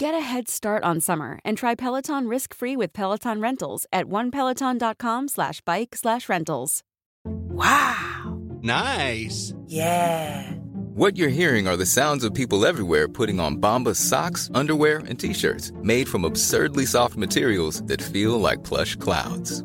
[0.00, 5.26] Get a head start on summer and try Peloton risk-free with Peloton Rentals at onepeloton.com
[5.26, 6.84] slash bike slash rentals.
[7.24, 8.38] Wow!
[8.62, 9.52] Nice.
[9.66, 10.52] Yeah!
[10.94, 15.18] What you're hearing are the sounds of people everywhere putting on Bombas socks, underwear, and
[15.18, 19.64] t-shirts made from absurdly soft materials that feel like plush clouds.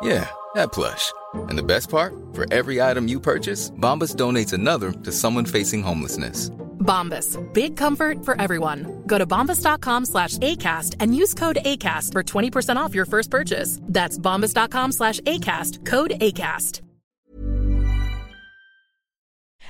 [0.00, 1.12] Yeah, that plush.
[1.34, 2.14] And the best part?
[2.32, 6.50] For every item you purchase, Bombas donates another to someone facing homelessness.
[6.86, 7.36] Bombas.
[7.52, 9.02] Big comfort for everyone.
[9.06, 13.80] Go to bombas.com slash ACAST and use code ACAST for 20% off your first purchase.
[13.82, 15.84] That's bombas.com slash ACAST.
[15.84, 16.82] Code ACAST.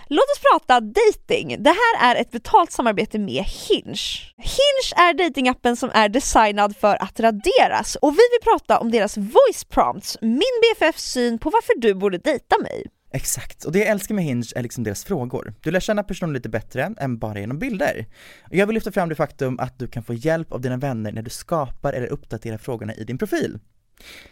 [0.09, 1.62] Låt oss prata dating.
[1.62, 3.97] Det här är ett betalt samarbete med Hinge.
[4.37, 9.17] Hinge är datingappen som är designad för att raderas och vi vill prata om deras
[9.17, 12.87] voice prompts, min BFFs syn på varför du borde dejta mig.
[13.17, 15.55] Exakt, och det jag älskar med Hinge är liksom deras frågor.
[15.61, 18.06] Du lär känna personen lite bättre än bara genom bilder.
[18.50, 21.22] Jag vill lyfta fram det faktum att du kan få hjälp av dina vänner när
[21.22, 23.59] du skapar eller uppdaterar frågorna i din profil.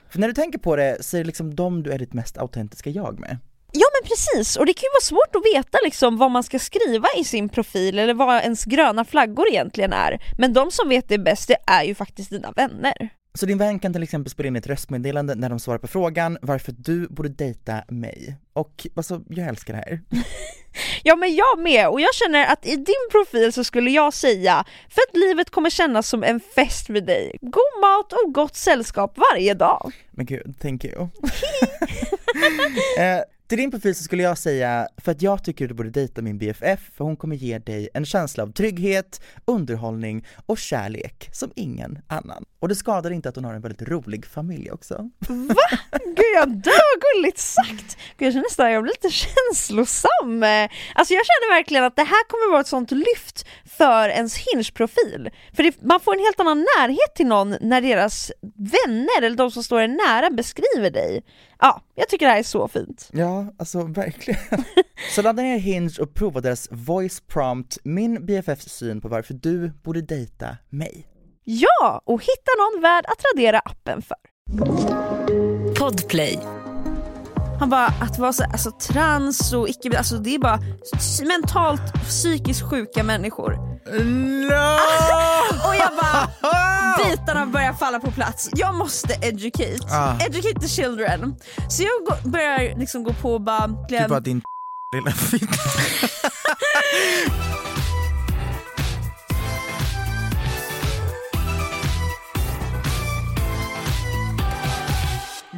[0.09, 2.39] För när du tänker på det så är det liksom de du är ditt mest
[2.39, 3.39] autentiska jag med.
[3.73, 6.59] Ja men precis, och det kan ju vara svårt att veta liksom vad man ska
[6.59, 10.23] skriva i sin profil eller vad ens gröna flaggor egentligen är.
[10.39, 13.11] Men de som vet det bäst, det är ju faktiskt dina vänner.
[13.39, 16.39] Så din vän kan till exempel spela in ett röstmeddelande när de svarar på frågan
[16.43, 18.37] varför du borde dejta mig.
[18.53, 20.01] Och alltså, jag älskar det här.
[21.03, 24.65] Ja men jag med, och jag känner att i din profil så skulle jag säga
[24.89, 27.39] för att livet kommer kännas som en fest med dig.
[27.41, 29.93] God mat och gott sällskap varje dag.
[30.11, 30.95] Men gud, thank you.
[32.99, 36.23] eh, till din profil så skulle jag säga, för att jag tycker du borde dejta
[36.23, 41.53] min BFF, för hon kommer ge dig en känsla av trygghet, underhållning och kärlek som
[41.57, 42.45] ingen annan.
[42.59, 45.11] Och det skadar inte att hon har en väldigt rolig familj också.
[45.29, 45.79] Va?
[46.05, 47.97] Gud jag dör, gulligt sagt!
[48.19, 50.43] Gud jag känner nästan jag blir lite känslosam.
[50.95, 53.47] Alltså jag känner verkligen att det här kommer vara ett sånt lyft
[53.79, 55.31] för ens Hinge-profil.
[55.57, 59.51] För det, man får en helt annan närhet till någon när deras vänner eller de
[59.51, 61.25] som står en nära beskriver dig.
[61.59, 63.09] Ja, jag tycker det här är så fint.
[63.13, 64.41] Ja, alltså verkligen.
[65.15, 69.69] Så ladda ner Hinge och prova deras voice prompt, min BFFs syn på varför du
[69.69, 71.07] borde dejta mig.
[71.45, 74.17] Ja, och hitta någon värd att radera appen för.
[75.79, 76.39] Podplay.
[77.59, 80.59] Han bara, att vara så, alltså, trans och icke, alltså det är bara
[81.29, 83.74] mentalt psykiskt sjuka människor.
[83.87, 84.77] No!
[85.69, 86.29] Och jag bara,
[87.11, 88.51] bitarna börjar falla på plats.
[88.55, 90.15] Jag måste educate, Ah.
[90.21, 91.35] educate the children.
[91.69, 93.67] Så jag börjar liksom gå på och bara...
[93.89, 94.43] Du bara din
[94.95, 95.47] lilla fitta.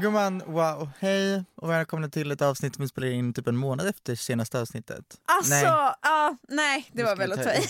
[0.07, 3.87] Gumman, wow, hej och välkomna till ett avsnitt som vi spelar in typ en månad
[3.89, 5.05] efter senaste avsnittet.
[5.25, 5.65] Alltså, Nej.
[6.03, 7.69] ja, nej det Nu var väl att ta i.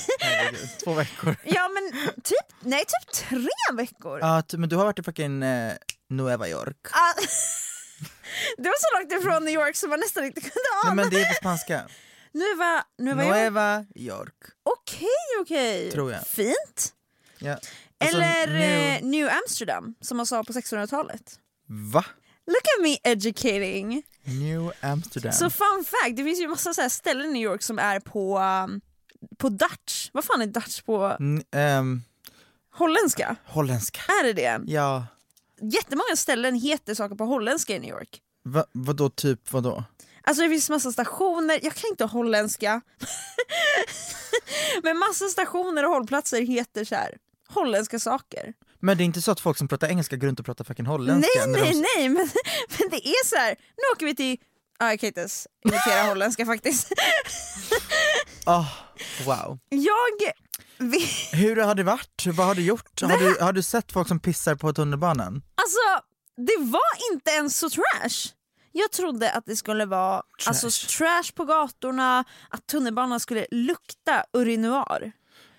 [0.85, 1.37] Två veckor.
[1.45, 1.93] Ja men
[2.23, 4.19] typ, nej typ tre veckor.
[4.21, 5.73] Ja, ty- men du har varit i fucking eh,
[6.11, 6.77] Nueva York.
[6.93, 7.15] Ah,
[8.59, 10.55] det var så långt ifrån New York som man nästan inte kunde
[10.85, 10.95] ana.
[10.95, 11.83] Nej men det är på spanska.
[12.33, 13.35] Nueva, Nueva York.
[13.37, 14.35] Nueva York.
[14.63, 15.09] Okej,
[15.43, 15.91] okej.
[15.91, 16.27] Tror jag.
[16.27, 16.93] Fint.
[17.39, 17.53] Ja.
[18.01, 21.39] Alltså, Eller New- eh, New Amsterdam, som man sa på 1600-talet.
[21.93, 22.05] Va?
[22.47, 24.03] Look at me educating.
[24.25, 25.33] New Amsterdam.
[25.33, 28.39] Så fun fact, det finns ju massa så ställen i New York som är på,
[28.39, 28.81] um,
[29.37, 30.11] på Dutch.
[30.13, 32.03] Vad fan är Dutch på N- ehm,
[32.73, 33.37] holländska?
[33.47, 34.01] holländska.
[34.09, 34.61] Är det det?
[34.67, 35.07] Ja.
[35.61, 38.21] Jättemånga ställen heter saker på holländska i New York.
[38.45, 39.85] Va, vadå typ vadå?
[40.23, 42.81] Alltså det finns massa stationer, jag kan inte holländska.
[44.83, 47.17] Men massa stationer och hållplatser heter så här
[47.49, 48.55] holländska saker.
[48.81, 50.87] Men det är inte så att folk som pratar engelska går runt och pratar fucking
[50.87, 51.47] holländska?
[51.47, 51.85] Nej nej de...
[51.97, 52.29] nej men,
[52.79, 53.49] men det är så här.
[53.49, 54.37] nu åker vi till,
[54.79, 56.93] ja, jag kan inte ens imitera holländska faktiskt.
[58.49, 58.65] Ah,
[59.25, 59.59] wow.
[59.69, 60.33] Jag
[60.79, 61.03] vet,
[61.33, 62.27] Hur har det varit?
[62.27, 63.03] Vad har du gjort?
[63.03, 65.43] Har du, har du sett folk som pissar på tunnelbanan?
[65.55, 65.79] alltså
[66.37, 68.33] det var inte ens så trash.
[68.73, 74.25] Jag trodde att det skulle vara trash, alltså, trash på gatorna, att tunnelbanan skulle lukta
[74.33, 75.13] urinoir.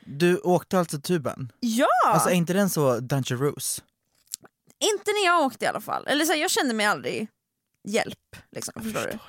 [0.07, 1.51] Du åkte alltså tuben?
[1.59, 1.87] Ja!
[2.05, 3.83] Alltså är inte den så dangerous?
[4.79, 6.07] Inte när jag åkte i alla fall.
[6.07, 7.27] Eller så här, jag kände mig aldrig
[7.87, 8.35] hjälp.
[8.51, 9.19] Liksom, förstår du?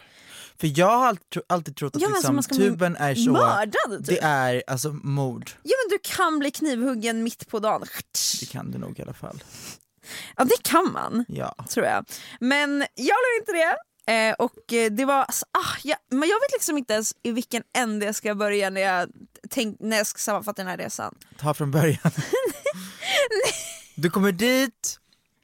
[0.61, 3.73] För jag har alltid, tro- alltid trott att Ja, alltså, liksom, tuben är så, mördad,
[3.99, 4.07] typ.
[4.07, 5.51] det är alltså mord.
[5.63, 7.87] Ja men du kan bli knivhuggen mitt på dagen.
[8.41, 9.43] Det kan du nog i alla fall.
[10.37, 11.55] Ja det kan man, Ja.
[11.69, 12.05] tror jag.
[12.41, 13.77] Men jag blev inte det.
[14.09, 17.33] Eh, och eh, det var, alltså, ah, ja, men jag vet liksom inte ens i
[17.33, 19.09] vilken ände jag ska börja när jag,
[19.51, 21.15] tänk, när jag ska sammanfatta den här resan.
[21.41, 22.11] Ta från början.
[23.95, 24.99] du kommer dit,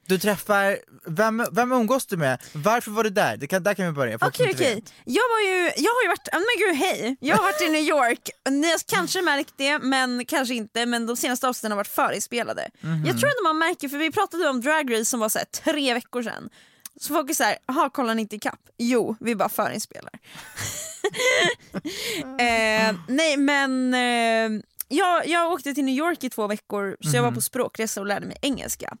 [0.07, 2.41] du träffar, vem, vem umgås du med?
[2.53, 3.37] Varför var du där?
[3.37, 4.15] Det kan, där kan vi börja.
[4.15, 4.93] Okej okej, vet.
[5.05, 7.81] jag var ju, jag har ju varit, men gud hej, jag har varit i New
[7.81, 11.87] York, ni har kanske märkt det men kanske inte men de senaste avsnitten har varit
[11.87, 12.69] förinspelade.
[12.81, 13.05] Mhm.
[13.05, 15.45] Jag tror ändå man märker, för vi pratade om Drag Race som var så här,
[15.45, 16.49] tre veckor sedan.
[17.01, 18.59] Så folk är såhär, jaha kollar ni inte ikapp?
[18.77, 20.13] Jo, vi bara förinspelar.
[22.39, 27.23] eh, nej men eh, jag, jag åkte till New York i två veckor så jag
[27.23, 28.97] var på språkresa och lärde mig engelska.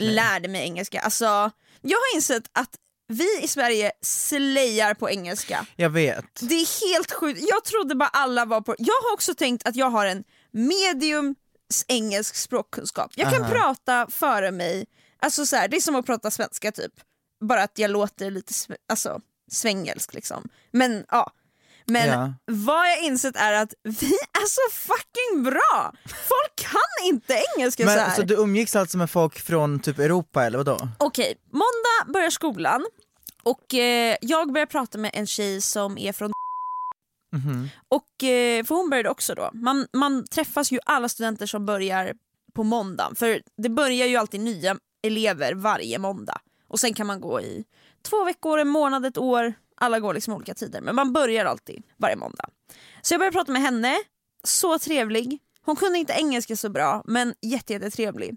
[0.00, 1.50] Lärde mig engelska, alltså
[1.80, 2.70] jag har insett att
[3.08, 5.66] vi i Sverige slayar på engelska.
[5.76, 6.40] Jag vet.
[6.40, 8.74] Det är helt sjukt, jag trodde bara alla var på...
[8.78, 11.34] Jag har också tänkt att jag har en medium
[11.88, 13.12] engelsk språkkunskap.
[13.14, 13.52] Jag kan Aha.
[13.52, 14.86] prata före mig,
[15.18, 16.92] alltså så här, det är som att prata svenska typ.
[17.46, 19.20] Bara att jag låter lite sve- alltså,
[19.50, 20.48] svängelsk liksom.
[20.70, 21.32] Men ja.
[21.86, 22.34] Men Ja.
[22.46, 25.92] vad jag insett är att vi är så fucking bra!
[26.08, 28.06] Folk kan inte engelska så här.
[28.06, 30.88] Men, så du umgicks alltså med folk från typ Europa eller vadå?
[30.98, 32.86] Okej, måndag börjar skolan
[33.42, 36.32] och eh, jag börjar prata med en tjej som är från
[37.32, 37.68] Mhm.
[37.88, 39.50] och eh, för hon började också då.
[39.52, 42.12] Man, man träffas ju alla studenter som börjar
[42.54, 46.40] på måndag för det börjar ju alltid nya elever varje måndag
[46.74, 47.64] och sen kan man gå i
[48.02, 49.54] två veckor, en månad, ett år.
[49.76, 52.44] Alla går liksom olika tider men man börjar alltid varje måndag.
[53.02, 53.96] Så jag började prata med henne,
[54.44, 55.38] så trevlig.
[55.64, 58.36] Hon kunde inte engelska så bra men jätte, jättetrevlig.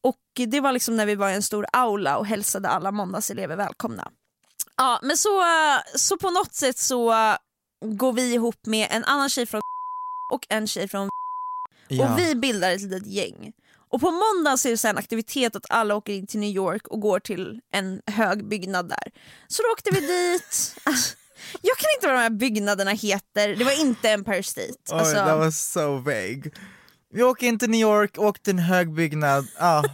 [0.00, 3.56] Och det var liksom när vi var i en stor aula och hälsade alla måndagselever
[3.56, 4.10] välkomna.
[4.76, 5.42] Ja men så,
[5.94, 7.14] så på något sätt så
[7.84, 9.60] går vi ihop med en annan tjej från
[10.32, 11.08] och en tjej från
[11.88, 12.12] Ja.
[12.12, 13.52] och vi bildar ett litet gäng.
[13.94, 16.50] Och på måndag så är det så en aktivitet att alla åker in till New
[16.50, 19.12] York och går till en hög byggnad där.
[19.48, 20.76] Så då åkte vi dit.
[20.84, 21.16] Alltså,
[21.62, 24.72] jag kan inte vad de här byggnaderna heter, det var inte Empire State.
[24.90, 26.50] Oj, Alltså, that was so vague.
[27.12, 29.84] Vi åker in till New York, åkte en hög byggnad, ja,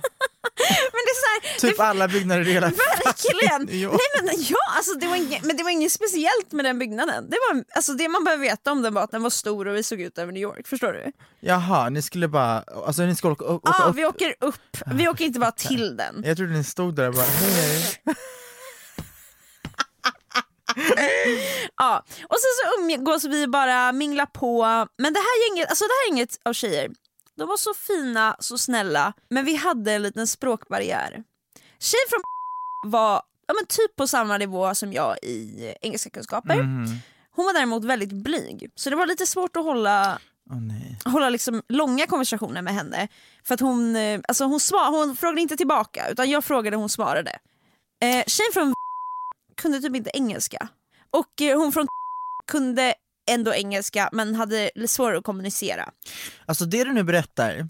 [0.93, 2.67] men det är här, typ det, alla byggnader i hela
[3.05, 3.65] Verkligen!
[3.91, 7.31] Nej men ja, alltså det var inget, men det var inget speciellt med den byggnaden.
[7.31, 9.77] Det, var, alltså det man behöver veta om den var att den var stor och
[9.77, 11.13] vi såg ut över New York, förstår du?
[11.41, 13.97] Jaha, ni skulle bara, alltså ni skulle åka, åka Ja, upp?
[13.97, 16.23] vi åker upp, vi åker inte bara till den.
[16.25, 18.03] Jag trodde ni stod där och bara hej.
[21.77, 24.63] Ja, och sen så umgås vi bara, mingla på.
[24.99, 26.91] Men det här gänget, alltså det här gänget av tjejer,
[27.41, 31.25] de var så fina, så snälla, men vi hade en liten språkbarriär.
[31.79, 32.21] Tjejen från
[32.91, 36.57] var ja, men typ på samma nivå som jag i engelska kunskaper.
[36.63, 36.87] Mhm.
[37.31, 40.19] Hon var däremot väldigt blyg, så det var lite svårt att hålla
[40.51, 40.99] nej.
[41.05, 43.09] hålla liksom långa konversationer med henne.
[43.45, 46.81] För att hon, eh, alltså hon, svar, hon frågade inte tillbaka utan jag frågade och
[46.81, 47.39] hon svarade.
[48.03, 48.75] Eh, tjejen från
[49.63, 50.69] kunde typ inte engelska.
[51.11, 51.87] Och eh, hon från
[52.47, 52.95] kunde
[53.31, 55.91] ändå engelska men hade svårare att kommunicera.
[56.47, 57.69] Alltså det du nu berättar,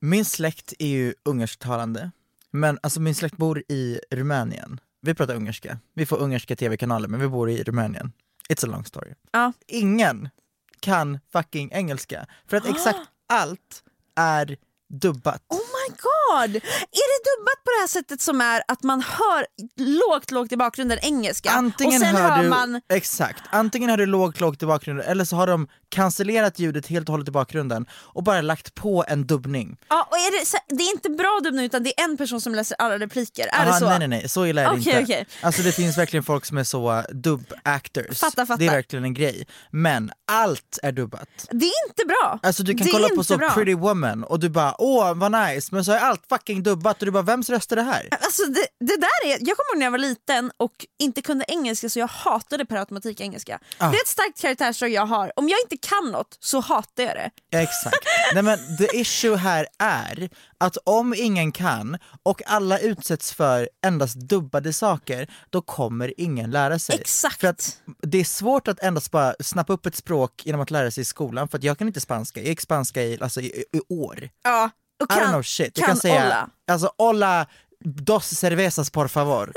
[0.00, 2.10] min släkt är ju ungersktalande,
[2.50, 4.80] men alltså min släkt bor i Rumänien.
[5.02, 8.12] Vi pratar ungerska, vi får ungerska tv-kanaler men vi bor i Rumänien.
[8.48, 9.14] It's a long story.
[9.30, 9.52] Ja.
[9.66, 10.28] Ingen
[10.80, 12.98] kan fucking engelska, för att exakt
[13.28, 13.82] allt
[14.16, 14.56] är
[14.88, 15.42] dubbat.
[15.48, 16.56] Oh my god!
[16.56, 20.56] Är det dubbat på det här sättet som är att man hör lågt lågt i
[20.56, 24.66] bakgrunden engelska Antingen och sen hör, du, man exakt, antingen hör du lågt lågt i
[24.66, 28.74] bakgrunden eller så har de cancellerat ljudet helt och hållet i bakgrunden och bara lagt
[28.74, 29.76] på en dubbning.
[29.88, 32.54] Ja, och är det, det är inte bra dubbning utan det är en person som
[32.54, 33.88] läser alla repliker, är det Aha, så?
[33.88, 35.02] Nej nej nej, så illa är det Okej, inte.
[35.02, 35.26] okej.
[35.42, 38.58] Alltså det finns verkligen folk som är så dubb actors, Fattar, fattar.
[38.58, 39.46] det är verkligen en grej.
[39.70, 41.28] Men allt är dubbat.
[41.50, 42.38] Det är inte bra!
[42.42, 43.50] Alltså du kan det kolla på så bra.
[43.50, 47.06] pretty woman och du bara åh vad nice, men så är allt fucking dubbat och
[47.06, 48.08] du bara vems röst är det här?
[48.20, 51.44] Alltså det, det där är, jag kommer ihåg när jag var liten och inte kunde
[51.48, 53.58] engelska så jag hatade per automatik engelska.
[53.78, 53.90] Ah.
[53.90, 57.14] Det är ett starkt karaktärsdrag jag har, om jag inte kan något så hatar jag
[57.16, 57.58] det.
[57.58, 57.96] Exakt.
[58.34, 60.28] Nej men the issue här är
[60.60, 66.78] att om ingen kan och alla utsätts för endast dubbade saker, då kommer ingen lära
[66.78, 67.00] sig.
[67.00, 67.40] Exakt.
[67.40, 70.90] För att det är svårt att endast bara snappa upp ett språk genom att lära
[70.90, 73.64] sig i skolan, för att jag kan inte spanska, jag gick spanska i, alltså, i,
[73.72, 74.28] i år.
[74.42, 74.70] Ja,
[75.00, 75.78] och I don't kan, know shit.
[75.78, 76.50] Jag kan kan säga, olla.
[76.68, 77.46] alltså hola
[77.84, 79.52] dos cervezas por favor.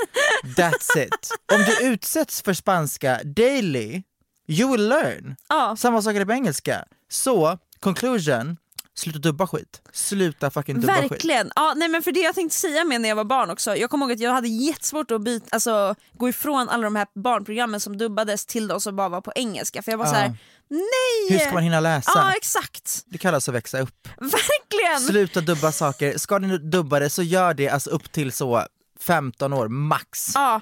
[0.56, 1.30] That's it.
[1.52, 4.02] Om du utsätts för spanska daily,
[4.46, 5.36] you will learn.
[5.48, 5.76] Ja.
[5.78, 6.84] Samma sak är det på engelska.
[7.08, 8.56] Så, conclusion,
[9.00, 9.82] sluta dubba skit.
[9.92, 11.12] Sluta fucking dubba skit.
[11.12, 11.50] Verkligen.
[11.56, 13.90] Ja, nej, men för det jag tänkte säga med när jag var barn också, jag
[13.90, 17.80] kommer ihåg att jag hade jättesvårt att byta, alltså, gå ifrån alla de här barnprogrammen
[17.80, 20.10] som dubbades till de som bara var på engelska för jag var Ja.
[20.12, 20.34] så här:
[20.70, 21.30] nej!
[21.30, 22.10] Hur ska man hinna läsa?
[22.14, 24.08] Ja exakt, Det kallas att växa upp.
[24.20, 25.00] verkligen!
[25.08, 28.66] Sluta dubba saker, ska ni dubba det så gör det alltså upp till så
[29.00, 30.30] 15 år max.
[30.34, 30.60] Ja,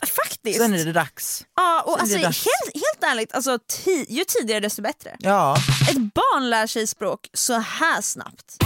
[0.00, 0.58] ja, faktiskt.
[0.60, 1.44] Sen är det dags.
[1.56, 2.44] Ja, och alltså, dags.
[2.46, 5.16] helt, helt ärligt, alltså, ti- ju tidigare desto bättre.
[5.18, 5.56] Ja,
[5.90, 8.56] Ett barn lär sig språk så här snabbt.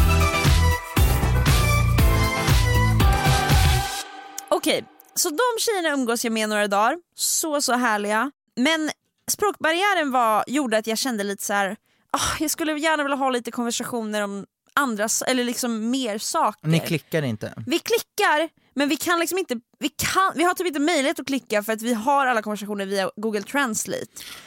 [4.49, 8.30] Okej, så de tjejerna umgås jag med några dagar, så så härliga.
[8.56, 8.90] Men
[9.30, 11.76] språkbarriären var, gjorde att jag kände lite så här.
[12.11, 16.68] "Ah, jag skulle gärna vilja ha lite konversationer om andra, eller liksom mer saker.
[16.68, 17.54] ni klickar inte.
[17.66, 19.54] Vi klickar, men vi kan liksom inte,
[19.85, 22.87] vi, kan, vi har typ inte möjlighet att klicka för att vi har alla konversationer
[22.87, 24.07] via Google Translate.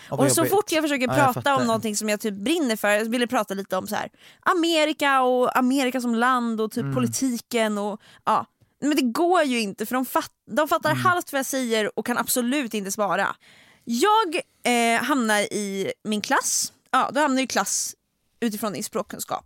[0.10, 0.52] Vad Och så jobbigt.
[0.52, 3.28] fort jag försöker Ja, jag prata om någonting som jag typ brinner för, jag ville
[3.28, 6.96] prata lite om så här Amerika och Amerika som land och typ Mm.
[6.96, 8.46] politiken och ja.
[8.82, 11.04] Men det går ju inte för de, fatt, de fattar Mm.
[11.04, 13.36] halvt vad jag säger och kan absolut inte svara.
[13.84, 17.96] Jag eh, hamnar i min klass, ja då hamnar i klass
[18.40, 19.46] utifrån din språkkunskap.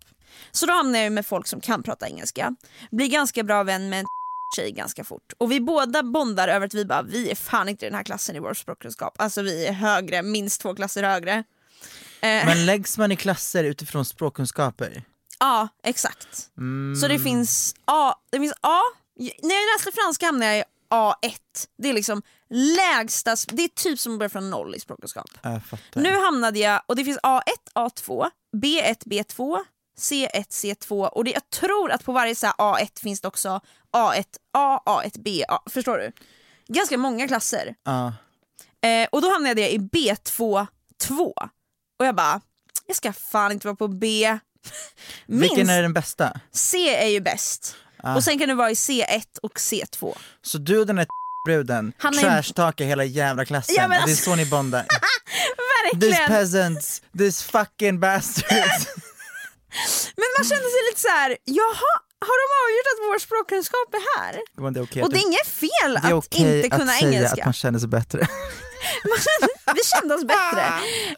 [0.51, 2.55] Så då hamnar jag med folk som kan prata engelska,
[2.91, 4.05] blir ganska bra vän med en
[4.55, 5.33] tjej ganska fort.
[5.37, 8.03] Och vi båda bondar över att vi bara, vi är fan inte i den här
[8.03, 9.15] klassen i vår språkkunskap.
[9.21, 11.33] Alltså vi är högre, minst två klasser högre.
[11.33, 15.03] Eh, Men läggs man i klasser utifrån språkkunskaper?
[15.39, 16.49] Ja, exakt.
[16.57, 16.95] Mm.
[16.95, 18.79] Så det finns A, det finns A,
[19.19, 21.33] när jag läste franska hamnade jag i A1.
[21.77, 25.29] Det är liksom lägsta, det är typ som att börja från noll i språkkunskap.
[25.95, 27.41] Nu hamnade jag, och det finns A1,
[27.75, 29.59] A2, B1, B2,
[29.99, 33.61] C1, C2 och det, jag tror att på varje så här A1 finns det också
[33.97, 36.11] A1, A, A1, B, A, förstår du?
[36.67, 37.75] Ganska många klasser.
[37.83, 38.13] Ja.
[38.89, 40.67] Eh, och då hamnade jag i B2,
[41.01, 41.33] 2.
[41.99, 42.41] Och jag bara,
[42.87, 44.37] jag ska fan inte vara på B.
[45.25, 46.39] Vilken Minst är den bästa?
[46.51, 47.75] C är ju bäst.
[48.03, 48.15] Ah.
[48.15, 50.17] Och sen kan du vara i C1 och C2.
[50.41, 51.07] Så du den här
[51.47, 54.85] bruden Han är- trashtalkar hela jävla klassen, Ja, men det är alltså- så ni bondar.
[55.93, 56.27] These Verkligen!
[56.27, 58.87] peasants, these fucking bastards.
[60.19, 61.93] Men man kände sig lite så här, jaha,
[62.27, 64.33] har de avgjort att vår språkkunskap är här?
[64.57, 67.41] Men det är okej Och det är inget fel att okej inte kunna att engelska.
[67.41, 68.19] att man känner sig bättre.
[69.75, 70.63] Vi kände oss bättre.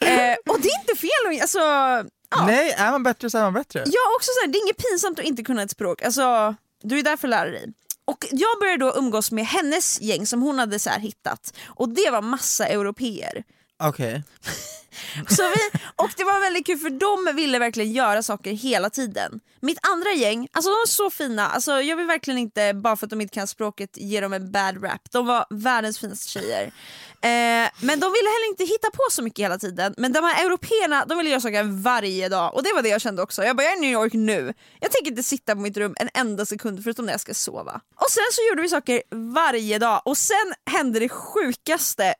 [0.02, 2.46] Eh, och det är inte fel, alltså, ja.
[2.46, 3.80] Nej, är man bättre så är man bättre.
[3.80, 6.02] Jag också så här, det är inget pinsamt att inte kunna ett språk.
[6.02, 7.74] Alltså, du är där för att lära dig.
[8.06, 12.10] Och jag började då umgås med hennes gäng som hon hade så hittat och det
[12.12, 13.44] var massa europeer.
[13.84, 14.24] Okej.
[15.30, 19.40] Så vi, och det var väldigt kul för de ville verkligen göra saker hela tiden.
[19.60, 23.06] Mitt andra gäng, alltså de var så fina, alltså jag vill verkligen inte bara för
[23.06, 25.12] att de inte kan språket ge dem en bad rap.
[25.12, 26.72] De var världens finaste tjejer.
[27.22, 29.94] Eh, men de ville heller inte hitta på så mycket hela tiden.
[29.98, 33.02] Men de här européerna de ville göra saker varje dag och det var det jag
[33.02, 33.44] kände också.
[33.44, 35.96] Jag bara jag är i New York nu, jag tänker inte sitta på mitt rum
[36.00, 37.82] en enda sekund förutom när jag ska sova.
[37.96, 42.14] Och sen så gjorde vi saker varje dag och sen hände det sjukaste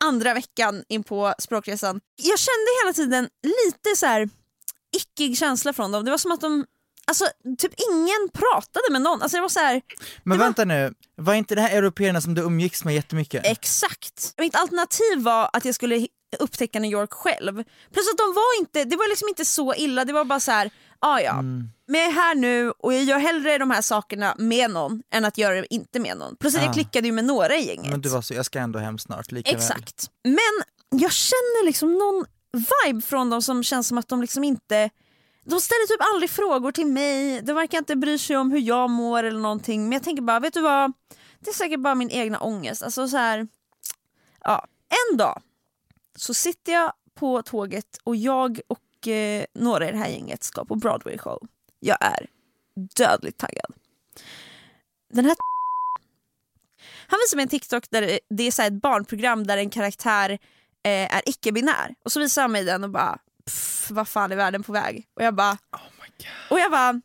[0.00, 2.00] andra veckan in på språkresan.
[2.16, 4.28] Jag kände hela tiden lite så här
[4.96, 6.04] ickig känsla från dem.
[6.04, 6.66] Det var som att de
[7.08, 7.24] Alltså
[7.58, 9.22] typ ingen pratade med någon.
[9.22, 9.82] Alltså det var så här,
[10.24, 13.46] Men Det var- vänta nu, var inte det här européerna som du umgicks med jättemycket?
[13.46, 14.34] Exakt.
[14.38, 16.06] Mitt alternativ var att jag skulle
[16.38, 17.54] upptäcka New York själv.
[17.92, 20.50] Plus att de var inte, det var liksom inte så illa, det var bara så
[20.52, 21.70] här, ah, ja Mm.
[21.88, 25.24] men jag är här nu och jag gör hellre de här sakerna med någon än
[25.24, 26.36] att göra det inte med någon.
[26.36, 26.74] Plus att jag Ah.
[26.74, 27.90] klickade ju med några i gänget.
[27.90, 29.60] Men du var så, jag ska ändå hem snart, lika väl.
[29.60, 30.10] Exakt.
[30.24, 30.38] Men
[30.90, 34.90] jag känner liksom någon vibe från dem som känns som att de liksom inte
[35.44, 38.90] de ställer typ aldrig frågor till mig, de verkar inte bry sig om hur jag
[38.90, 39.82] mår eller någonting.
[39.82, 40.92] Men jag tänker bara, vet du vad?
[41.40, 42.82] Det är säkert bara min egna ångest.
[42.82, 43.48] Alltså så här,
[44.40, 44.66] ja.
[45.10, 45.42] En dag
[46.16, 50.64] så sitter jag på tåget och jag och eh, några i det här gänget ska
[50.64, 51.46] på Broadway show.
[51.80, 52.26] Jag är
[52.96, 53.72] dödligt taggad.
[55.12, 55.36] Den här
[57.08, 60.38] han visar mig en TikTok där det- är så här ett barnprogram där en karaktär
[60.86, 61.94] eh, är icke-binär.
[62.04, 65.06] Och så visar han mig den och bara, pff, vad fan är världen på väg?
[65.16, 65.58] Och jag bara,
[66.50, 67.00] och jag bara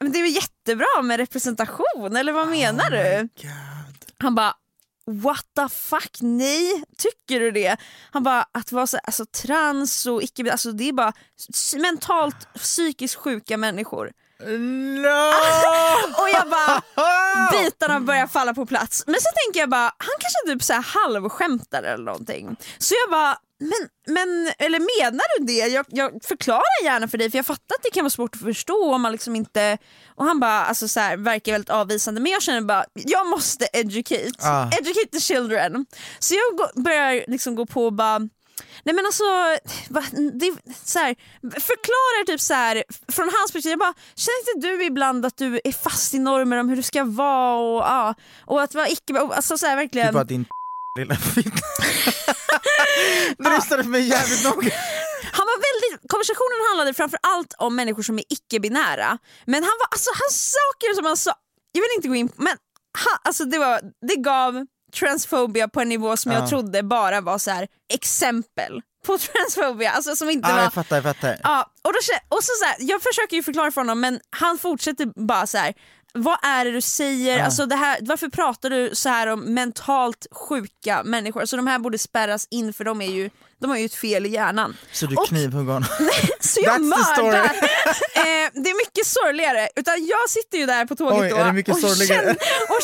[0.00, 3.28] men det är väl jättebra med representation, eller vad menar du?
[4.18, 4.54] Han bara
[5.06, 7.76] What the fuck, nej, tycker du det?
[8.10, 11.12] Han bara, att vara så, alltså, trans och icke alltså, det är bara
[11.76, 14.12] mentalt psykiskt sjuka människor.
[14.40, 15.32] No!
[16.22, 16.82] Och jag bara,
[17.50, 19.04] bitarna börjar falla på plats.
[19.06, 22.56] Men så tänker jag bara, han kanske typ så här halvskämtar eller någonting.
[22.78, 25.52] Så jag bara, men, men eller menar du det?
[25.52, 28.40] Jag, jag förklarar gärna för dig för jag fattar att det kan vara svårt att
[28.42, 29.78] förstå om man liksom inte...
[30.14, 33.66] Och han bara, alltså så här, verkar väldigt avvisande men jag känner bara, jag måste
[33.72, 34.32] educate.
[34.42, 34.66] Ah.
[34.66, 35.86] Educate the children.
[36.18, 38.28] Så jag börjar liksom gå på och bara
[38.84, 39.24] Nej men alltså,
[39.88, 41.16] va, det, så här,
[41.60, 45.60] förklara typ så här, från hans perspektiv, jag bara, känner inte du ibland att du
[45.64, 48.14] är fast i normer om hur du ska vara och, ja,
[48.46, 50.08] och att vara icke, alltså så här, verkligen.
[50.08, 50.46] Typ att din
[50.98, 51.50] lilla fitta.
[53.38, 54.70] Du lyssnade på mig jävligt noga.
[55.32, 59.18] Han var väldigt, konversationen handlade framför allt om människor som är icke-binära.
[59.44, 61.34] Men han var, alltså han saker som han sa,
[61.72, 62.56] jag vill inte gå in på, men
[62.98, 66.48] han, alltså det, var, det gav transphobia på en nivå som jag Ja.
[66.48, 69.90] trodde bara var så här exempel på transphobia.
[69.90, 70.62] Alltså som inte Ja, var...
[70.62, 71.40] jag fattar, jag fattar.
[71.42, 71.98] Ja, och, då,
[72.36, 75.58] och så, så här, jag försöker ju förklara för honom men han fortsätter bara så
[75.58, 75.74] här.
[76.16, 77.38] Vad är det du säger?
[77.38, 77.44] Ja.
[77.44, 81.40] Alltså det här, varför pratar du så här om mentalt sjuka människor?
[81.40, 83.30] Alltså de här borde spärras in för de, är ju,
[83.64, 84.76] de har ju ett fel i hjärnan.
[84.92, 85.88] Så du knivhugger honom?
[86.40, 87.44] Så jag mördar!
[88.24, 89.68] eh, det är mycket sorgligare.
[89.76, 91.36] Utan jag sitter ju där på tåget Oj, då
[91.72, 92.36] och, känner,
[92.74, 92.82] och,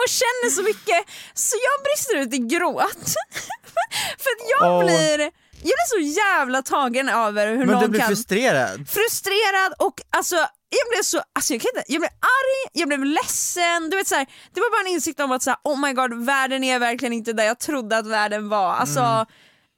[0.00, 1.00] och känner så mycket
[1.34, 3.04] så jag brister ut i gråt.
[4.22, 4.84] För att jag Åh.
[4.84, 5.30] blir
[5.62, 8.08] jag blir så jävla tagen över hur Men någon du blir kan...
[8.08, 8.88] frustrerad?
[8.88, 10.36] frustrerad och alltså
[10.70, 14.08] jag blev så, alltså jag, kan inte, jag blev arg, jag blev ledsen, du vet
[14.08, 16.64] så här, det var bara en insikt om att så här, oh my god världen
[16.64, 18.74] är verkligen inte där jag trodde att världen var.
[18.74, 19.26] Alltså, Mm.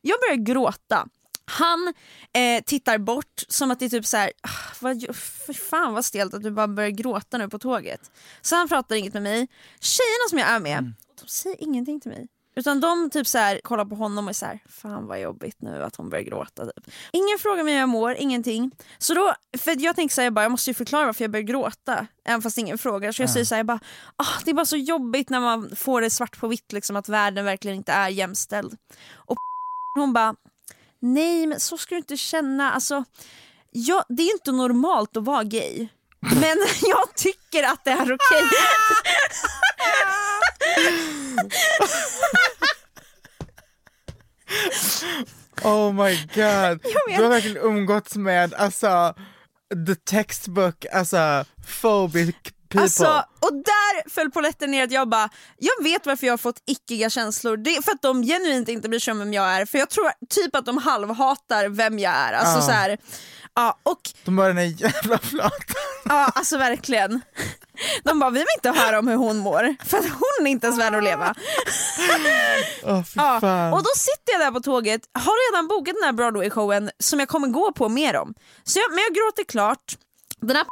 [0.00, 1.06] Jag började gråta.
[1.44, 1.94] Han
[2.32, 6.04] eh, tittar bort som att det är typ så här, ah, vad, för fan vad
[6.04, 8.10] stelt att du bara börjar gråta nu på tåget.
[8.40, 9.48] Så han pratar inget med mig.
[9.80, 10.94] Tjejerna som jag är med, Mm.
[11.20, 12.28] de säger ingenting till mig.
[12.56, 15.56] Utan de typ så här, kollar på honom och är så här, fan vad jobbigt
[15.62, 16.66] nu att hon börjar gråta.
[16.66, 16.94] Typ.
[17.12, 18.70] Ingen frågar mig hur jag mår, ingenting.
[18.98, 21.30] Så då, för jag tänker så här, jag, bara, jag måste ju förklara varför jag
[21.30, 22.06] börjar gråta.
[22.24, 23.12] Även fast ingen frågar.
[23.12, 23.80] Så jag säger så här, jag bara,
[24.16, 27.08] ah, det är bara så jobbigt när man får det svart på vitt liksom, att
[27.08, 28.76] världen verkligen inte är jämställd.
[29.14, 29.36] Och
[29.94, 30.34] hon bara,
[31.00, 32.72] nej men så ska du inte känna.
[32.72, 33.04] Alltså,
[33.70, 35.88] ja, det är inte normalt att vara gay.
[36.20, 38.42] Men jag tycker att det är okej.
[45.62, 46.80] Oh my god,
[47.16, 49.14] du har verkligen umgåtts med alltså
[49.86, 51.44] the textbook, alltså
[51.80, 52.34] phobic
[52.70, 52.82] people.
[52.82, 55.28] Alltså, och där föll polletten ner att jag bara,
[55.58, 57.56] jag vet varför jag har fått ickiga känslor.
[57.56, 59.66] Det är för att de genuint inte bryr sig om vem jag är.
[59.66, 62.32] För jag tror typ att de halvhatar vem jag är.
[62.32, 62.62] Alltså Ja.
[62.62, 62.98] så här,
[63.54, 65.54] ja, och De bara den är jävla flata.
[66.04, 67.20] ja, alltså verkligen.
[68.04, 70.66] De bara, vi vill inte höra om hur hon mår, för att hon är inte
[70.66, 71.34] ens värd att leva.
[71.96, 76.90] Fy Ja, och då sitter jag där på tåget, har redan bokat den här Broadway-showen
[76.98, 78.34] som jag kommer gå på mer om.
[78.64, 79.96] Så jag, men jag gråter klart,
[80.40, 80.66] den här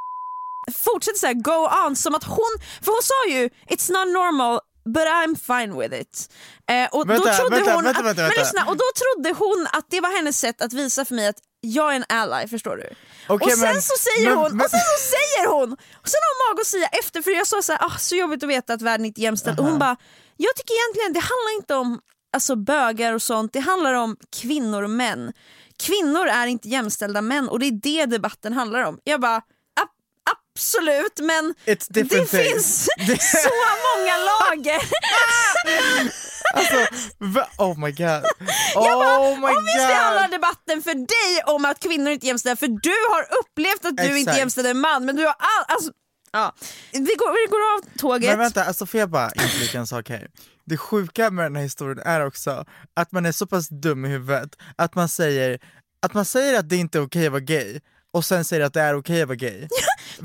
[0.72, 2.52] fortsätter såhär go on som att hon,
[2.82, 4.60] för hon sa ju it's not normal
[4.94, 6.30] but I'm fine with it.
[6.70, 8.40] Eh, och Vänta, då trodde vänta, hon vänta, att, vänta, Men vänta.
[8.42, 11.38] lyssna, och då trodde hon att det var hennes sätt att visa för mig att
[11.60, 12.88] jag är en ally, förstår du?
[13.28, 16.20] Okej, och sen men- så säger hon, men- och sen så säger hon, och sen
[16.24, 18.72] har hon mag att säga efter, för jag sa såhär, ah, så jobbigt att veta
[18.72, 19.96] att världen inte är jämställd, och hon bara,
[20.36, 22.00] jag tycker egentligen det handlar inte om
[22.32, 25.32] alltså, bögar och sånt, det handlar om kvinnor och män.
[25.78, 28.98] Kvinnor är inte jämställda män och det är det debatten handlar om.
[29.04, 29.42] Jag bara, "Ap-
[30.58, 31.54] absolut men
[31.88, 32.30] det things.
[32.30, 32.84] finns
[33.44, 33.50] så
[33.88, 34.80] många lager.
[36.54, 36.76] Alltså,
[37.58, 37.98] oh my god.
[38.74, 40.30] Jag bara, oh my om visst det handlar god.
[40.30, 44.02] debatten för dig om att kvinnor inte är jämställda, för du har upplevt att du
[44.02, 44.38] inte är Exakt.
[44.38, 45.92] jämställd en man, men du har all, alltså,
[46.32, 46.52] ja.
[46.92, 48.30] vi, går, vi går av tåget.
[48.30, 50.28] Men vänta, alltså får jag bara inflika en sak här?
[50.66, 54.08] Det sjuka med den här historien är också att man är så pass dum i
[54.08, 55.58] huvudet att man säger
[56.02, 57.80] att, man säger att det inte är okej att vara gay
[58.12, 59.68] och sen säger att det är okej att vara gay.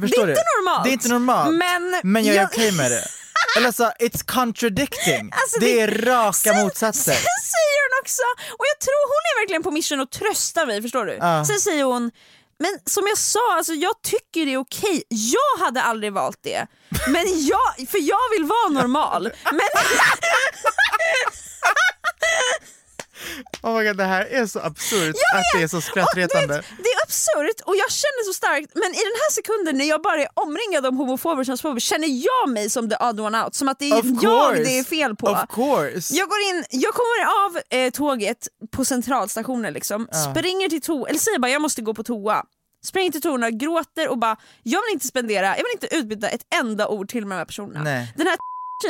[0.02, 0.62] Förstår det är inte du?
[0.62, 0.84] normalt.
[0.84, 3.08] Det är inte normalt, Men, men jag är jag- okej med det.
[3.58, 5.32] Eller alltså, it's contradicting.
[5.42, 7.12] Alltså, det, det- är raka Sen- motsatser.
[7.14, 8.22] Sen säger hon också,
[8.60, 11.14] och jag tror hon är verkligen på mission att trösta mig, förstår du?
[11.14, 11.46] Ja.
[11.46, 12.12] Sen säger hon,
[12.60, 15.04] men som jag sa, alltså, jag tycker det är okej.
[15.10, 16.68] Jag hade aldrig valt det.
[17.08, 19.32] Men jag, för jag vill vara normal.
[19.52, 19.60] Men,
[23.62, 26.56] Oh my God, det här är så absurt Jag att det är så skrattretande.
[26.56, 29.86] vet, det är absurt och jag känner så starkt men i den här sekunden när
[29.86, 33.44] jag bara är omringad av homofober och transfober känner jag mig som the odd one
[33.44, 34.22] out, som att det är Of jag
[34.54, 34.64] course.
[34.64, 35.28] det är fel på.
[35.28, 36.16] Of course.
[36.16, 41.20] Jag går in, jag kommer av eh, tåget på centralstationen liksom, springer till toa, eller
[41.20, 42.44] säger bara jag måste gå på toa.
[42.86, 46.42] Springer till toorna, gråter och bara jag vill inte spendera, jag vill inte utbyta ett
[46.56, 47.84] enda ord till med de här personerna.
[47.84, 48.14] Nej.
[48.18, 48.38] Den här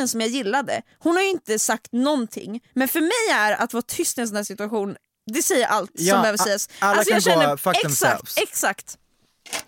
[0.07, 3.81] som jag gillade, hon har ju inte sagt någonting men för mig är att vara
[3.81, 4.95] tyst i en sån här situation
[5.31, 6.69] det säger allt Ja, som behöver sägas.
[6.79, 8.37] Alltså, alla kan jag känner, gå fuck exakt, themselves.
[8.37, 8.97] exakt.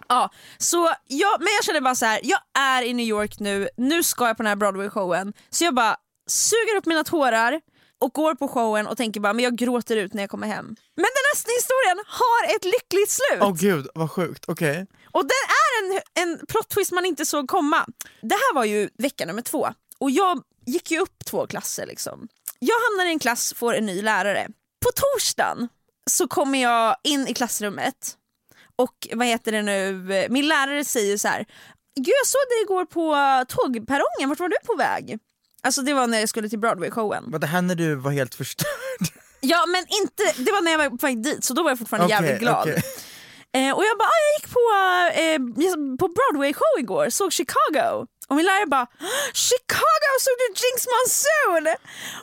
[0.07, 2.19] Ja, så jag, men jag känner bara så här.
[2.23, 5.33] jag är i New York nu, nu ska jag på den här Broadway-showen.
[5.49, 5.95] Så jag bara
[6.27, 7.61] suger upp mina tårar
[8.01, 10.65] och går på showen och tänker bara men jag gråter ut när jag kommer hem.
[10.95, 13.41] Men den här historien har ett lyckligt slut!
[13.41, 14.45] Åh gud, vad sjukt.
[14.47, 14.87] Okej.
[15.11, 17.85] Och den är en, en plot twist man inte såg komma.
[18.21, 19.67] Det här var ju vecka nummer två
[19.99, 22.27] och jag gick ju upp två klasser liksom.
[22.59, 24.47] Jag hamnar i en klass, får en ny lärare.
[24.85, 25.67] på torsdagen
[26.09, 28.17] så kommer jag in i klassrummet
[28.75, 29.93] och vad heter det nu,
[30.29, 31.45] min lärare säger så här.
[31.95, 33.15] Gud jag såg dig igår på
[33.53, 35.19] tågperrongen, vart var du på väg?
[35.63, 37.31] Alltså det var när jag skulle till Broadway-showen.
[37.31, 38.67] Var det här när du var helt förstörd?
[39.41, 41.79] Ja men inte, det var när jag var på väg dit så då var jag
[41.79, 42.61] fortfarande Okej, jävligt glad.
[42.61, 42.83] okej.
[43.53, 44.65] Eh, och jag bara, ah, jag gick på,
[45.21, 48.07] eh, på Broadway-show igår, såg Chicago.
[48.29, 48.87] Och min lärare bara,
[49.47, 51.65] Chicago såg du Jinx Monsoon?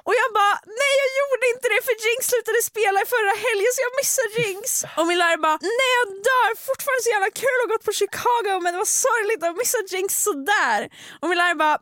[0.06, 3.70] Och jag bara, nej jag gjorde inte det för Jinx slutade spela i förra helgen
[3.74, 4.62] så jag missade Jinx.
[4.98, 8.52] Och min lärare bara, nej jag dör, fortfarande så jävla kul att gå på Chicago
[8.62, 10.80] men det var sorgligt att missa Jinx sådär.
[11.20, 11.76] Och min lärare bara,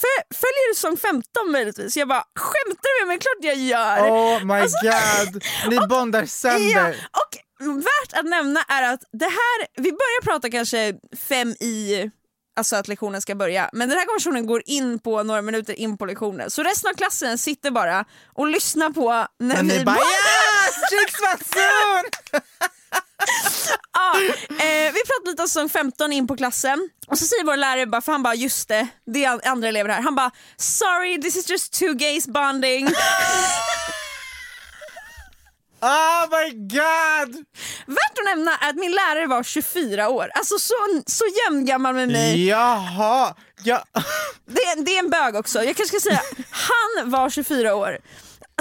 [0.00, 1.92] "Föl- Följer du säsong 15 möjligtvis?
[2.00, 3.18] Jag bara, skämtar du med mig?
[3.26, 3.96] Klart jag gör!
[4.20, 5.32] Oh my Alltså- god,
[5.72, 6.90] ni bondar sönder!
[7.12, 7.32] Ja, och
[7.88, 10.80] värt att nämna är att det här, vi börjar prata kanske
[11.28, 11.76] fem i
[12.56, 15.98] Alltså att lektionen ska börja, men den här konversationen går in på några minuter in
[15.98, 19.96] på lektionen så resten av klassen sitter bara och lyssnar på när Men vi bara!
[23.92, 24.14] Ja,
[24.64, 27.86] eh, vi pratar lite om säsong 15 in på klassen och så säger vår lärare
[27.86, 31.36] bara, för han bara just det, det är andra elever här, han bara sorry this
[31.36, 32.88] is just two gays bonding.
[35.84, 37.44] Oh my god!
[37.86, 40.74] Värt att nämna är att min lärare var 24 år, alltså så,
[41.06, 42.46] så jämngammal med mig.
[42.46, 43.84] Jaha, ja.
[44.46, 46.20] Det det är en bög också, jag kanske ska säga
[46.50, 47.98] han var 24 år.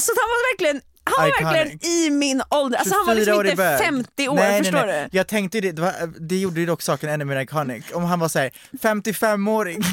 [0.01, 1.55] Så han var verkligen han var Iconic.
[1.55, 3.79] verkligen i min ålder, alltså han var liksom 24-årig inte bög.
[3.79, 5.07] 50 år, nej, förstår nej, nej.
[5.11, 5.17] du?
[5.17, 7.85] Jag tänkte det, det, var, det gjorde ju dock saken ännu mer iconic.
[7.93, 9.83] Om han var såhär 55-åring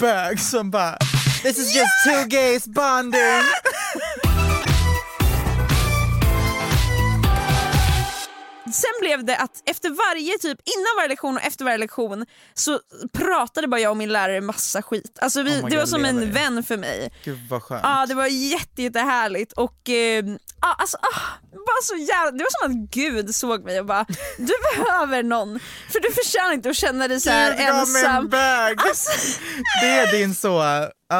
[0.00, 0.98] bög som bara
[1.42, 3.20] This is just two gays bonding.
[8.72, 12.80] Sen blev det att efter varje typ, innan varje lektion och efter varje lektion så
[13.12, 15.18] pratade bara jag och min lärare massa skit.
[15.20, 16.32] Alltså vi, Oh det var God, som en lever.
[16.32, 17.12] vän för mig.
[17.24, 17.80] Gud vad skönt.
[17.84, 20.24] Ja det var jätte, jättehärligt och eh,
[20.60, 21.20] ja, alltså, ah,
[21.52, 24.04] bara så jävla, det var som att gud såg mig och bara
[24.38, 25.58] du behöver någon
[25.92, 28.28] för du förtjänar inte att känna dig så här ensam.
[28.28, 28.78] bög.
[28.80, 29.10] Alltså,
[29.82, 30.62] Det är din så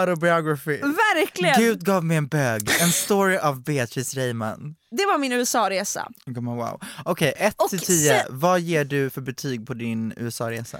[0.00, 0.76] autobiography.
[0.80, 4.74] verkligen, Gud gav mig en bög, en story av Beatrice Reimann.
[4.90, 6.08] det var min USA-resa.
[6.26, 6.80] Wow.
[7.04, 10.78] Okej, 1 Och till 10, sen- vad ger du för betyg på din USA-resa?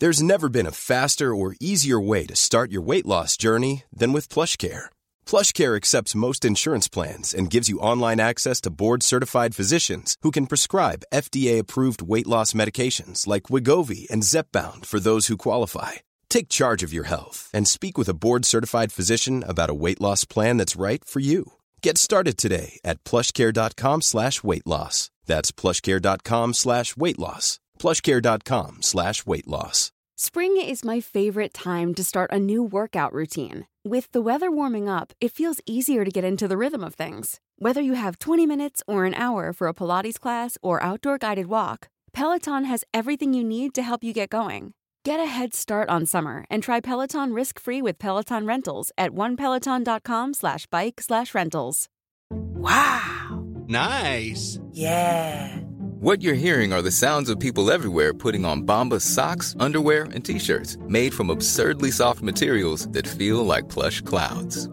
[0.00, 4.12] There's never been a faster or easier way to start your weight loss journey than
[4.12, 4.90] with PlushCare.
[5.26, 10.46] PlushCare accepts most insurance plans and gives you online access to board-certified physicians who can
[10.46, 15.92] prescribe FDA-approved weight loss medications like Wigovi and Zepbound for those who qualify.
[16.30, 20.24] Take charge of your health and speak with a board-certified physician about a weight loss
[20.24, 21.52] plan that's right for you.
[21.82, 25.10] Get started today at plushcare.com slash weight loss.
[25.26, 27.60] That's plushcare.com slash weight loss.
[27.78, 29.92] plushcare.com slash weight loss.
[30.16, 33.68] Spring is my favorite time to start a new workout routine.
[33.84, 37.38] With the weather warming up, it feels easier to get into the rhythm of things.
[37.56, 41.46] Whether you have 20 minutes or an hour for a Pilates class or outdoor guided
[41.46, 44.74] walk, Peloton has everything you need to help you get going.
[45.04, 50.34] Get a head start on summer and try Peloton risk-free with Peloton Rentals at onepeloton.com
[50.34, 51.88] slash bike slash rentals.
[52.30, 53.46] Wow!
[53.66, 54.60] Nice.
[54.72, 55.56] Yeah!
[56.00, 60.24] What you're hearing are the sounds of people everywhere putting on Bombas socks, underwear, and
[60.24, 64.68] t-shirts made from absurdly soft materials that feel like plush clouds.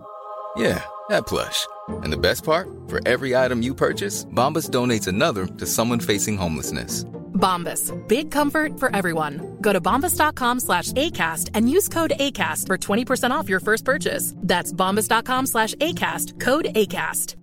[0.58, 1.68] Yeah, that plush.
[2.04, 2.68] And the best part?
[2.88, 7.04] For every item you purchase, Bombas donates another to someone facing homelessness.
[7.36, 7.91] Bombas.
[8.08, 9.58] Big comfort for everyone.
[9.62, 14.34] Go to bombas.com slash ACAST and use code ACAST for 20% off your first purchase.
[14.38, 16.39] That's bombas.com slash ACAST.
[16.39, 17.36] Code ACAST.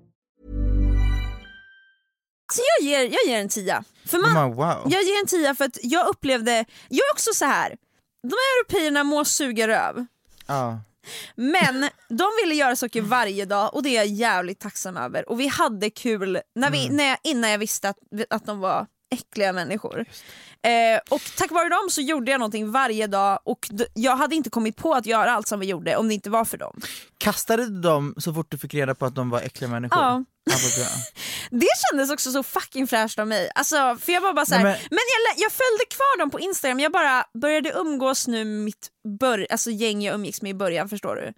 [2.53, 3.85] Så jag ger, jag ger en tia.
[4.07, 4.93] För man, oh Gumman, wow.
[4.93, 7.69] Jag ger en tia för att jag upplevde, jag är också så här.
[8.23, 10.07] de här européerna må suga röv.
[10.47, 10.81] Ja.
[11.35, 15.29] Men de ville göra saker varje dag och det är jag jävligt tacksam över.
[15.29, 16.97] Och vi hade kul när vi, Mm.
[16.97, 17.99] när jag, innan jag visste att,
[18.31, 20.05] att de var äckliga människor.
[20.65, 24.51] Eh, och tack vare dem så gjorde jag någonting varje dag och jag hade inte
[24.51, 26.81] kommit på att göra allt som vi gjorde om det inte var för dem.
[27.19, 29.99] Kastade du dem så fort du fick reda på att de var äckliga människor?
[30.03, 30.25] Ja.
[31.51, 33.51] Det kändes också så fucking fräscht av mig.
[33.55, 34.99] Alltså, för jag var bara så här, Nej, men, men-
[35.29, 38.89] jag, jag följde kvar dem på Instagram, jag bara började umgås nu med mitt
[39.21, 41.33] bör- alltså gäng jag umgicks med i början, förstår du?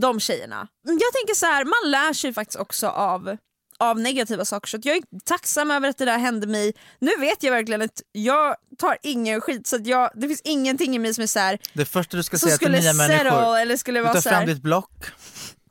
[0.00, 0.68] De tjejerna.
[0.84, 3.36] Jag tänker så här, man lär sig faktiskt också av,
[3.78, 6.72] av negativa saker så jag är tacksam över att det där hände mig.
[6.98, 10.98] Nu vet jag verkligen att jag tar ingen skit så jag, det finns ingenting i
[10.98, 13.98] mig som är så här, Det första du ska säga till nya människor, eller skulle
[13.98, 15.04] du vara tar så fram ditt block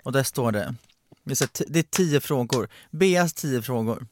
[0.04, 0.76] och där står det,
[1.68, 4.08] det är tio frågor, Beas tio frågor.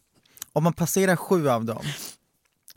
[0.53, 1.85] Om man passerar sju av dem,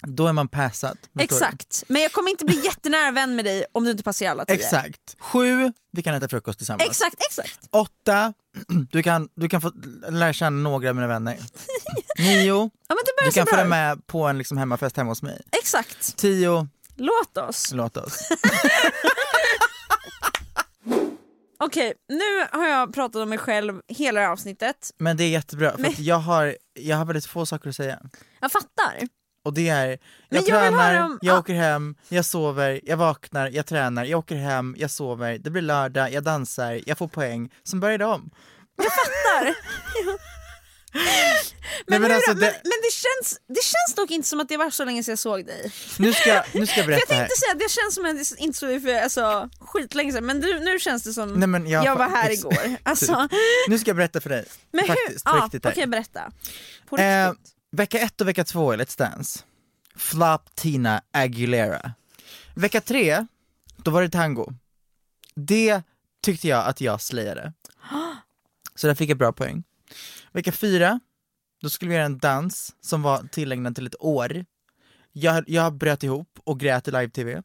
[0.07, 0.99] då är man passad.
[1.19, 4.45] Exakt, men jag kommer inte bli jättenära vän med dig om du inte passerar alla
[4.45, 4.55] tio.
[4.55, 5.17] Exakt.
[5.19, 6.89] Sju, vi kan äta frukost tillsammans.
[6.91, 7.59] Exakt, exakt.
[7.71, 8.33] Åtta,
[8.91, 9.73] du kan, du kan få
[10.09, 11.39] lära känna några av mina vänner.
[12.19, 15.43] Nio, Ja du kan följa med på en liksom hemmafest hemma hos mig.
[15.53, 17.73] Exakt, Tio, låt oss.
[17.73, 18.19] låt oss.
[21.59, 24.91] Okej, nu har jag pratat om mig själv hela det här avsnittet.
[24.99, 27.99] Men det är jättebra för Men- jag har, jag har väldigt få saker att säga.
[28.41, 29.09] Jag fattar.
[29.47, 31.39] Och det är, jag Men jag tränar, om- jag ah.
[31.39, 35.63] åker hem, jag sover, jag vaknar, jag tränar, jag åker hem, jag sover, det blir
[35.63, 38.31] lördag, jag dansar, jag får poäng, sen börjar det om.
[38.83, 39.45] Fattar.
[40.95, 41.05] Nej,
[41.87, 44.49] Men, men hur, alltså, men, det, men det, känns, det känns dock inte som att
[44.49, 45.73] det var så länge sedan jag såg dig.
[45.99, 47.21] nu, ska, nu ska jag jag berätta här.
[47.21, 50.39] tänkte säga det känns som att det inte såg dig för alltså, skitlänge sedan men
[50.39, 52.77] nu, nu känns det som Nej, men jag- jag var här igår.
[52.83, 53.29] Alltså,
[53.69, 54.45] Nu ska jag berätta för dig.
[54.73, 54.89] men hur?
[54.89, 55.73] Faktiskt, riktigt här.
[55.73, 56.33] Okej, berätta.
[56.89, 57.53] På Eh, riktigt.
[57.77, 59.45] Vecka ett och vecka två i Let's Dance,
[59.97, 61.93] Flop Tina Aguilera.
[62.55, 63.27] Vecka tre,
[63.77, 64.53] då var det tango.
[65.35, 65.83] Det
[66.23, 67.53] tyckte jag att jag slayade.
[68.75, 69.65] Så där fick jag bra poäng.
[70.33, 71.01] Vecka fyra,
[71.63, 74.45] då skulle vi göra en dans som var tillägnad till ett år.
[75.13, 77.43] Jag, jag bröt ihop och grät i live-tv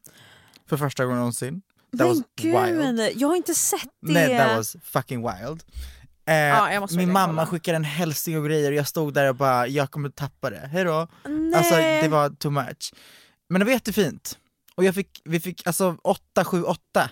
[0.70, 1.62] för första gången någonsin.
[1.98, 2.98] That was men wild.
[2.98, 4.14] gud, jag har inte sett det.
[4.14, 5.64] Nej, that was fucking wild.
[6.26, 7.46] Eh, Ja, min mamma kolla.
[7.46, 10.68] skickade en hälsning och grejer och jag stod där och bara, jag kommer tappa det,
[10.72, 11.08] hejdå.
[11.26, 11.54] Nej.
[11.56, 12.94] Alltså det var too much.
[13.50, 14.38] Men det var jättefint.
[14.76, 17.10] Och jag fick, vi fick alltså 8, 7, 8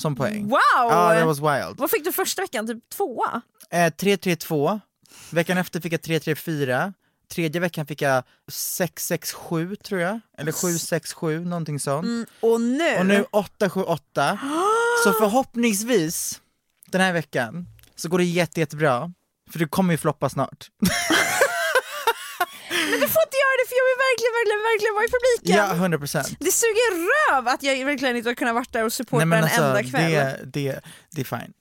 [0.00, 0.48] som poäng.
[0.48, 0.58] Wow!
[0.74, 1.78] Ja, det was wild.
[1.78, 2.66] Vad fick du första veckan?
[2.66, 3.40] Typ tvåa?
[3.70, 4.80] Eh, 3, 3, 2.
[5.30, 6.92] Veckan efter fick jag 3, 3, 4.
[7.34, 10.20] Tredje veckan fick jag 6, 6, 7 tror jag.
[10.38, 12.04] Eller 7, 6, 7, någonting sånt.
[12.04, 12.98] Mm, och nu?
[12.98, 14.38] Och nu 8, 7, 8.
[15.04, 16.40] Så förhoppningsvis
[16.86, 19.12] den här veckan så går det jätte, jättebra.
[19.50, 20.68] För det kommer ju floppa snart.
[22.90, 25.56] Men du får inte göra det för jag vill verkligen, verkligen, verkligen vara i publiken.
[25.56, 26.36] Ja, 100 procent.
[26.40, 29.44] Det suger röv att jag verkligen inte har kunnat vara där och supporta Nej en
[29.44, 30.10] alltså, enda kväll.
[30.12, 30.80] det, det,
[31.10, 31.52] det är fine.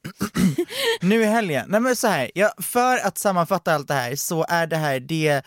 [1.02, 4.46] nu i helgen, nej men så här, ja, för att sammanfatta allt det här så
[4.50, 5.41] är det här det,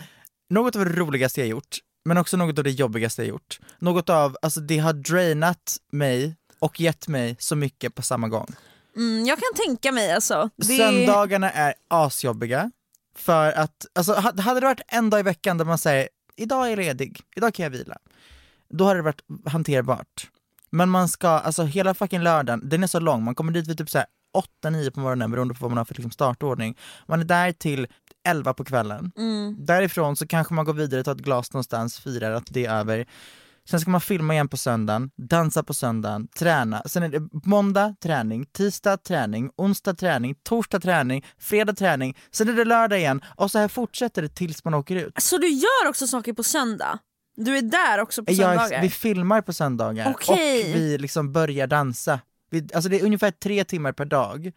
[0.51, 3.59] något av det roligaste jag gjort, men också något av det jobbigaste jag gjort.
[3.79, 8.55] Något av, alltså det har drainat mig och gett mig så mycket på samma gång.
[8.97, 10.51] Mm, jag kan tänka mig alltså.
[10.57, 10.65] Det...
[10.65, 12.71] Söndagarna är asjobbiga,
[13.17, 16.67] för att, alltså ha- hade det varit en dag i veckan där man säger idag
[16.67, 17.99] är jag ledig, idag kan jag vila,
[18.69, 20.31] då hade det varit hanterbart.
[20.71, 23.79] Men man ska, alltså hela fucking lördagen, den är så lång, man kommer dit vid
[23.79, 24.07] typ såhär
[24.65, 26.79] 8-9 på morgonen beroende på vad man har för liksom startordning.
[27.07, 27.87] Man är där till
[28.29, 29.13] 11 på kvällen.
[29.17, 29.57] Mm.
[29.67, 33.07] Därifrån så kanske man går vidare, tar ett glas någonstans, firar att det är över.
[33.71, 36.83] Sen ska man filma igen på söndagen, dansa på söndagen, träna.
[36.87, 42.17] Sen är det måndag träning, tisdag träning, onsdag träning, torsdag träning, fredag träning.
[42.31, 45.23] Sen är det lördag igen och så här fortsätter det tills man åker ut.
[45.23, 46.99] Så du gör också saker på söndag?
[47.37, 48.83] Du är där också på Jag, söndagar?
[48.83, 50.61] vi filmar på söndagar Okej.
[50.71, 52.21] och vi liksom börjar dansa.
[52.51, 54.53] Vi, alltså det är ungefär tre timmar per dag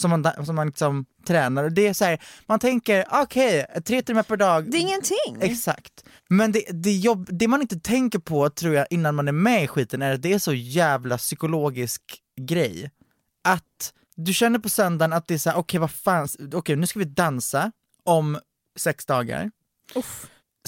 [0.00, 4.02] som man, som man liksom tränar och det är så här, man tänker okej, tre
[4.02, 5.36] timmar per dag, Det är ingenting.
[5.40, 6.04] Exakt.
[6.28, 9.64] Men det, det, jobb, det man inte tänker på tror jag innan man är med
[9.64, 12.02] i skiten är att det är så jävla psykologisk
[12.40, 12.90] grej.
[13.44, 16.86] Att du känner på söndagen att det är så här, okej vad fan, okej nu
[16.86, 17.72] ska vi dansa
[18.04, 18.38] om
[18.78, 19.50] sex dagar.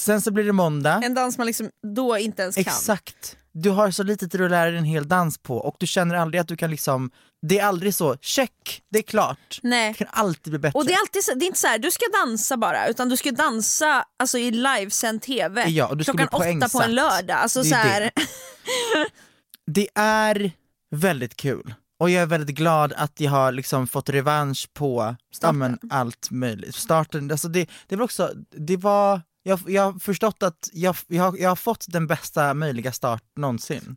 [0.00, 1.00] Sen så blir det måndag.
[1.04, 2.62] En dans man liksom då inte ens kan.
[2.62, 3.36] Exakt.
[3.52, 6.14] Du har så lite till att lära dig en hel dans på och du känner
[6.14, 7.10] aldrig att du kan liksom,
[7.46, 9.60] det är aldrig så, check, det är klart.
[9.62, 9.92] Nej.
[9.92, 10.78] Det kan alltid bli bättre.
[10.78, 13.08] Och det är alltid så, det är inte så här, du ska dansa bara utan
[13.08, 16.78] du ska dansa alltså i livesänd TV Ja, och du ska klockan bli åtta på
[16.78, 16.84] poängsatt.
[16.84, 17.36] en lördag.
[17.36, 18.12] Alltså Det så är här, det.
[19.66, 20.50] Det är
[20.90, 25.52] väldigt kul och jag är väldigt glad att jag har liksom fått revansch på ja,
[25.52, 26.74] men, allt möjligt.
[26.74, 31.22] Starten, alltså det, det var också, det var, jag, jag har förstått att jag, jag,
[31.24, 33.96] har- jag har fått den bästa möjliga start någonsin.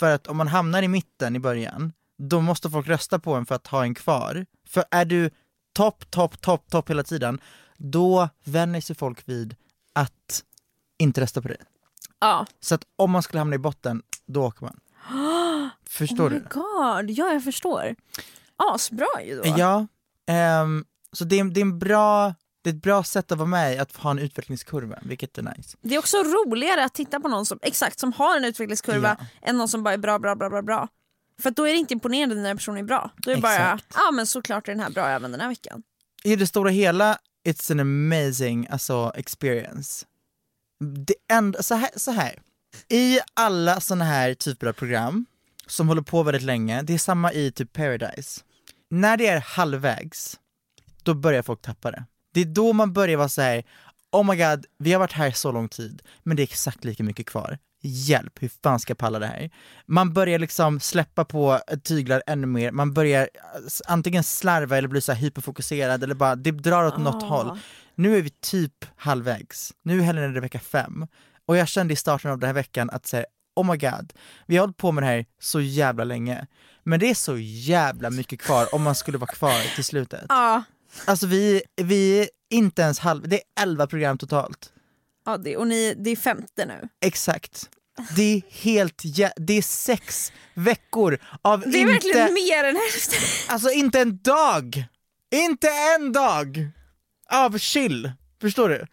[0.00, 1.92] För att om man hamnar i mitten i början,
[2.30, 4.46] då måste folk rösta på en för att ha en kvar.
[4.68, 5.30] För är du
[5.74, 7.40] topp, topp, topp, topp hela tiden,
[7.76, 9.56] då vänjer sig folk vid
[9.92, 10.42] att
[10.98, 11.56] inte rösta på dig.
[12.20, 12.46] ja.
[12.60, 14.80] Så att om man skulle hamna i botten, då åker man.
[15.88, 16.44] Förstår oh my du?
[16.50, 17.94] god, ja jag förstår.
[18.56, 19.42] Asbra ju då.
[19.58, 19.86] Ja,
[20.26, 23.48] ehm, så det är, det är en bra, det är ett bra sätt att vara
[23.48, 25.76] med i, att ha en utvecklingskurva, vilket är nice.
[25.82, 29.26] Det är också roligare att titta på någon som, exakt, som har en utvecklingskurva Ja.
[29.42, 30.88] än någon som bara är bra, bra, bra, bra, bra.
[31.42, 33.10] För då är det inte imponerande när en person är bra.
[33.16, 33.86] Då är det bara, Exakt.
[33.94, 35.82] ja men såklart är den här bra även den här veckan.
[36.24, 40.06] I det stora hela, it's an amazing alltså, experience.
[40.80, 42.38] Det enda, så, här, så här,
[42.88, 45.26] i alla såna här typer av program
[45.66, 48.40] som håller på väldigt länge, det är samma i typ Paradise.
[48.90, 50.38] När det är halvvägs,
[51.02, 52.04] då börjar folk tappa det.
[52.34, 53.64] Det är då man börjar vara så här.
[54.12, 57.02] oh my god, vi har varit här så lång tid, men det är exakt lika
[57.02, 57.58] mycket kvar.
[57.82, 59.50] Hjälp, hur fan ska jag palla det här?
[59.86, 65.00] Man börjar liksom släppa på tyglar ännu mer, man börjar eh, antingen slarva eller bli
[65.00, 67.58] så hyperfokuserad eller bara, det drar åt något håll.
[67.94, 71.06] Nu är vi typ halvvägs, nu är helgen vecka fem.
[71.46, 73.24] Och jag kände i starten av den här veckan att säga,
[73.56, 74.12] oh my god,
[74.46, 76.46] vi har hållit på med det här så jävla länge.
[76.84, 80.24] Men det är så jävla mycket kvar om man skulle vara kvar till slutet.
[80.28, 80.62] Ja,
[81.04, 84.72] Alltså vi, vi är inte ens halv, det är 11 program totalt.
[85.24, 86.88] Ja det, och ni, det är femte nu.
[87.04, 87.68] Exakt.
[88.16, 92.76] Det är helt jä- det är sex veckor av Det är inte, verkligen mer än
[92.76, 93.18] hälften.
[93.54, 94.84] alltså inte en dag!
[95.34, 96.70] Inte en dag!
[97.30, 98.86] Av chill, förstår du?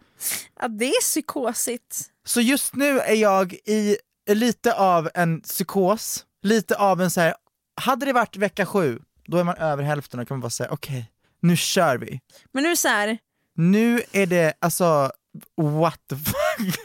[0.60, 2.00] Ja, det är psykosigt.
[2.26, 3.96] Så just nu är jag i
[4.30, 7.34] lite av en psykos, lite av en så här.
[7.80, 10.70] hade det varit vecka sju, då är man över hälften och kan man bara säga
[10.70, 11.10] okej,
[11.42, 12.20] nu kör vi.
[12.52, 13.18] Men nu är så här,
[13.56, 15.12] Nu är det alltså,
[15.56, 16.80] what the fuck?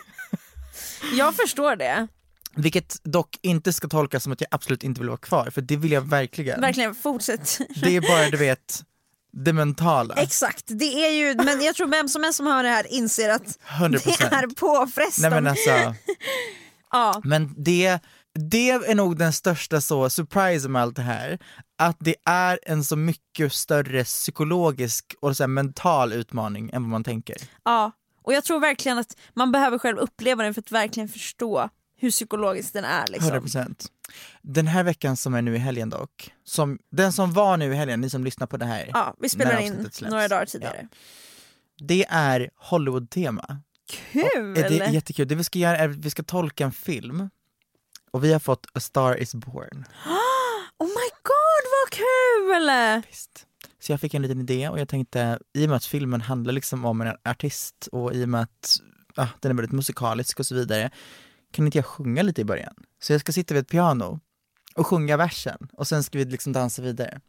[1.18, 2.08] jag förstår det.
[2.56, 5.78] Vilket dock inte ska tolkas som att jag absolut inte vill vara kvar, för det
[5.78, 6.62] vill jag verkligen.
[6.62, 7.60] Verkligen, fortsätt.
[7.76, 8.84] Det är bara du vet,
[9.32, 10.14] det mentala.
[10.16, 13.30] Exakt, det är ju, men jag tror vem som helst som hör det här inser
[13.30, 13.90] att 100%.
[13.90, 15.30] det är påfrestande.
[15.30, 15.70] Nej men alltså,
[16.92, 17.22] ja.
[17.24, 18.00] men det,
[18.34, 21.40] det är nog den största så surprise med allt det här,
[21.78, 26.90] att det är en så mycket större psykologisk och så här, mental utmaning än vad
[26.90, 27.36] man tänker.
[27.66, 27.92] ja,
[28.26, 32.12] och jag tror verkligen att man behöver själv uppleva den för att verkligen förstå hur
[32.12, 33.08] psykologisk den är.
[33.08, 33.32] Liksom.
[33.32, 33.88] 100%.
[34.42, 37.76] Den här veckan som är nu i helgen dock, som, den som var nu i
[37.76, 40.02] helgen, ni som lyssnar på det här, Ja, vi spelar in släpps.
[40.02, 40.88] några dagar tidigare.
[41.80, 43.62] det är Hollywood-tema.
[43.90, 44.58] Kul!
[44.58, 45.28] Är det är jättekul.
[45.28, 47.30] Det vi ska göra är att vi ska tolka en film
[48.12, 49.86] och vi har fått A Star Is Born.
[50.78, 53.04] Oh my god vad kul!
[53.10, 53.46] Visst.
[53.86, 56.54] Så jag fick en liten idé och jag tänkte, i och med att filmen handlar
[56.54, 58.78] liksom om en artist och i och med att
[59.16, 60.90] ah, den är väldigt musikalisk och så vidare,
[61.54, 62.74] kan inte jag sjunga lite i början?
[63.02, 64.20] Så jag ska sitta vid ett piano
[64.76, 67.22] och sjunga versen och sen ska vi liksom dansa vidare.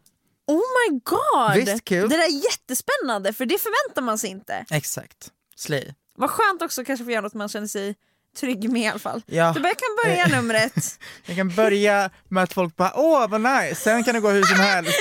[0.46, 1.64] Oh my god!
[1.66, 2.08] Visst, kul.
[2.08, 4.64] Det där är jättespännande för det förväntar man sig inte.
[4.70, 5.30] Exakt.
[5.56, 5.94] Slay.
[6.18, 7.94] Vad skönt också kanske få göra något man känner sig
[8.40, 9.22] trygg med i alla fall.
[9.26, 9.52] Ja.
[9.52, 10.42] Du bara, jag kan börja Eh.
[10.42, 10.98] numret.
[11.26, 14.42] Jag kan börja med att folk bara åh vad nice, sen kan det gå hur
[14.42, 14.92] som helst.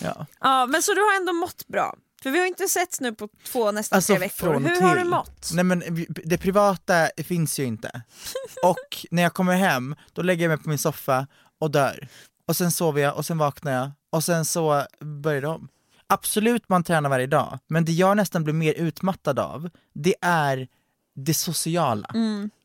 [0.00, 0.26] Ja.
[0.40, 1.94] Ja men så du har ändå mått bra?
[2.22, 4.60] För vi har inte setts nu på två, nästan Alltså tre veckor.
[4.60, 4.84] Hur till.
[4.84, 5.50] har du mått?
[5.54, 8.02] Nej men det privata finns ju inte.
[8.62, 11.26] Och när jag kommer hem, då lägger jag mig på min soffa
[11.60, 12.08] och dör.
[12.48, 15.68] Och sen sover jag och sen vaknar jag och sen så börjar det om.
[16.06, 20.68] Absolut man tränar varje dag, men det jag nästan blir mer utmattad av, det är
[21.14, 22.10] det sociala.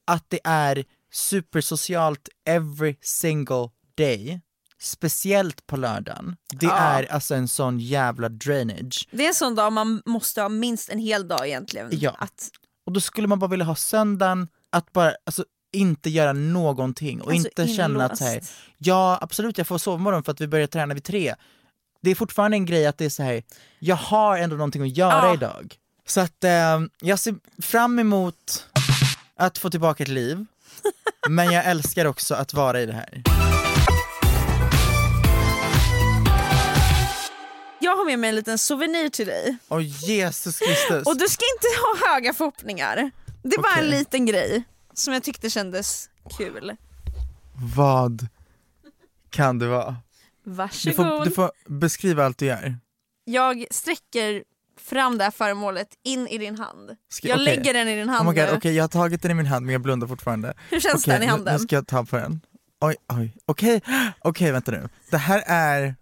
[0.07, 4.41] Att det är supersocialt every single day.
[4.81, 6.35] Speciellt på lördagen.
[6.53, 6.75] Det Ja.
[6.77, 9.07] är alltså en sån jävla drainage.
[9.11, 11.87] Det är en sån dag man måste ha minst en hel dag egentligen.
[11.91, 12.15] Ja.
[12.19, 12.49] Att,
[12.85, 17.31] Och då skulle man bara vilja ha söndagen att bara, alltså inte göra någonting och
[17.31, 18.51] Alltså, inte känna att så här, inlåst.
[18.77, 21.35] ja absolut jag får sovmorgon för att vi börjar träna vid tre.
[22.01, 23.43] Det är fortfarande en grej att det är så här,
[23.79, 25.33] jag har ändå någonting att göra Ja.
[25.33, 25.75] idag.
[26.07, 28.65] Så att eh, jag ser fram emot
[29.35, 30.45] att få tillbaka ett liv,
[31.29, 33.21] men jag älskar också att vara i det här.
[37.87, 39.57] Jag har med mig en liten souvenir till dig.
[39.67, 41.07] Åh Jesus Kristus.
[41.07, 43.11] Och du ska inte ha höga förhoppningar.
[43.43, 46.75] Det är bara en liten grej som jag tyckte kändes kul.
[47.75, 48.27] Vad
[49.29, 49.95] kan det vara?
[50.43, 50.95] Du Varsågod.
[50.95, 52.75] får, du får beskriva allt du gör.
[53.25, 54.43] Jag sträcker
[54.79, 56.95] fram det här föremålet in i din hand.
[57.09, 57.45] Ska- jag okej.
[57.55, 58.47] lägger den i din Oh hand nu.
[58.57, 60.53] Okej jag har tagit den i min hand men jag blundar fortfarande.
[60.69, 61.53] Hur känns Okej, den i nu- handen?
[61.53, 62.41] Nu ska jag ta på den.
[62.81, 63.81] Oj, oj, okej,
[64.19, 64.89] okej vänta nu.
[65.09, 65.95] Det här är,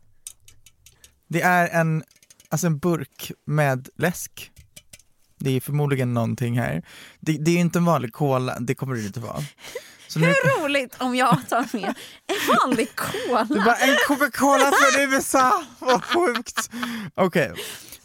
[1.27, 2.03] det är en,
[2.49, 4.51] alltså en burk med läsk.
[5.39, 6.85] Det är förmodligen någonting här.
[7.19, 9.43] Det, det är inte en vanlig cola, det kommer det inte vara.
[10.07, 11.93] Så nu, Hur roligt om jag tar med
[12.27, 13.43] en vanlig det cola.
[13.65, 16.69] var en Coca-Cola från USA, vad sjukt!
[17.15, 17.53] Okej,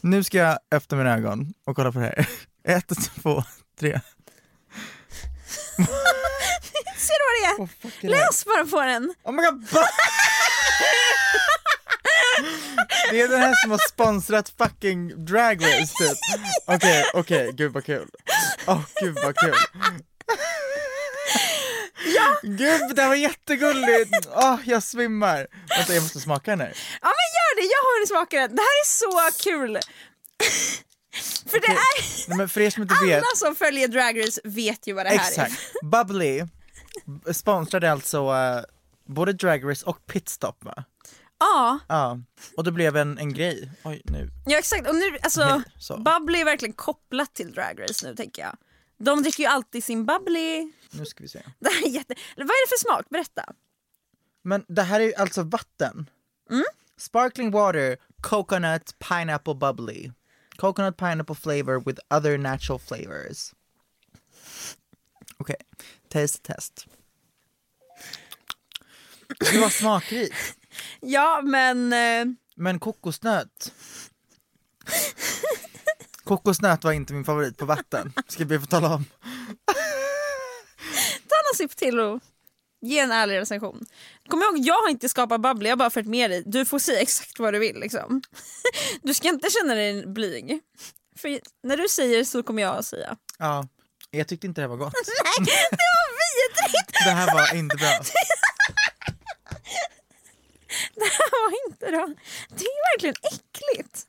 [0.01, 2.27] nu ska jag öppna mina ögon och kolla på det här.
[2.67, 3.43] Ett, två,
[3.79, 4.01] tre.
[6.97, 7.67] Ser du vad det är?
[8.01, 8.09] Här?
[8.09, 9.13] Läs bara på den.
[9.23, 9.65] Oh my god!
[13.11, 16.17] Det är den här som har sponsrat fucking Drag Race typ.
[16.65, 18.09] Okej, okej, gud vad kul.
[18.67, 19.55] Åh gud vad kul.
[22.15, 22.39] Ja.
[22.43, 24.27] Gud det här var jättegulligt!
[24.35, 25.47] Åh jag svimmar.
[25.77, 26.77] Vänta jag måste smaka den här.
[27.01, 28.55] Ja men gör det, jag har smaka den.
[28.55, 29.79] Det här är så kul.
[31.51, 34.41] För det är, Nej, men för er som inte vet, alla som följer Drag Race
[34.43, 35.51] vet ju vad det här exakt.
[35.51, 35.85] är.
[35.85, 36.43] Bubbly
[37.33, 38.61] sponsrade alltså eh,
[39.07, 40.83] både Drag Race och Pitstop va?
[41.41, 42.19] Ja, Ja,
[42.57, 43.71] och det blev en, en grej.
[43.83, 44.29] Oj, nu.
[44.45, 44.87] ja exakt.
[44.87, 45.97] Och nu, alltså, så.
[45.97, 48.57] bubbly är verkligen kopplat till Drag Race nu tänker jag.
[48.97, 50.71] De dricker ju alltid sin bubbly.
[50.91, 51.41] Nu ska vi se.
[51.59, 52.15] Det här är jätte...
[52.37, 53.09] Vad är det för smak?
[53.09, 53.45] Berätta.
[54.43, 56.09] Men det här är ju alltså vatten.
[56.97, 60.11] Sparkling water, coconut, pineapple bubbly.
[60.55, 63.53] Coconut pineapple flavor with other natural flavors.
[65.37, 65.55] Okej,
[66.09, 66.87] test test.
[69.39, 70.57] Det var smakrikt.
[70.99, 71.93] Ja men...
[71.93, 72.25] Eh,
[72.55, 73.73] Men kokosnöt.
[76.23, 79.05] Kokosnöt var inte min favorit på vatten, ska att få tala om.
[81.27, 82.19] ta en sipp till och
[82.81, 83.85] ge en ärlig recension.
[84.27, 86.43] Kom ihåg, jag har inte skapat bubbly, jag har bara fört med dig.
[86.45, 88.21] Du får säga exakt vad du vill liksom.
[89.03, 90.59] Du ska inte känna dig blyg.
[91.17, 93.17] För när du säger så kommer jag att säga.
[93.39, 93.67] Ja,
[94.11, 94.93] jag tyckte inte det var gott.
[95.39, 96.93] Nej, det var vidrigt!
[97.05, 97.89] Det här var inte bra.
[100.95, 102.15] Det här var inte bra.
[102.49, 104.05] Det är verkligen äckligt.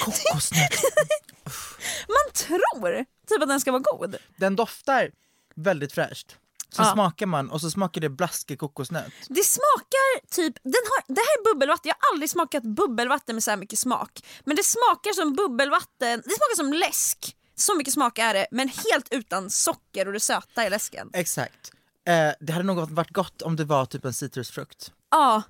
[0.00, 0.82] Kokosnöt.
[2.08, 4.16] Man tror typ att den ska vara god.
[4.36, 5.10] Den doftar
[5.54, 6.36] väldigt fräscht.
[6.70, 6.92] Så Ja.
[6.92, 9.12] smakar man och så smakar det blaskig kokosnöt.
[9.28, 13.44] Det smakar typ, den har, det här är bubbelvatten, jag har aldrig smakat bubbelvatten med
[13.44, 14.24] så här mycket smak.
[14.44, 17.36] Men det smakar som bubbelvatten, det smakar som läsk.
[17.56, 21.10] Så mycket smak är det, men helt utan socker och det söta i läsken.
[21.12, 21.72] Exakt.
[22.06, 24.92] Eh, det hade nog varit gott om det var typ en citrusfrukt.
[25.10, 25.42] Ja,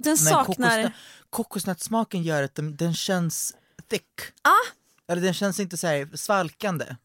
[0.00, 0.78] den saknar...
[0.82, 0.92] kokosnö-
[1.30, 3.54] kokosnötssmaken gör att den, den känns
[3.90, 4.08] thick.
[4.42, 4.72] Ah,
[5.12, 6.96] Eller den känns inte så här svalkande.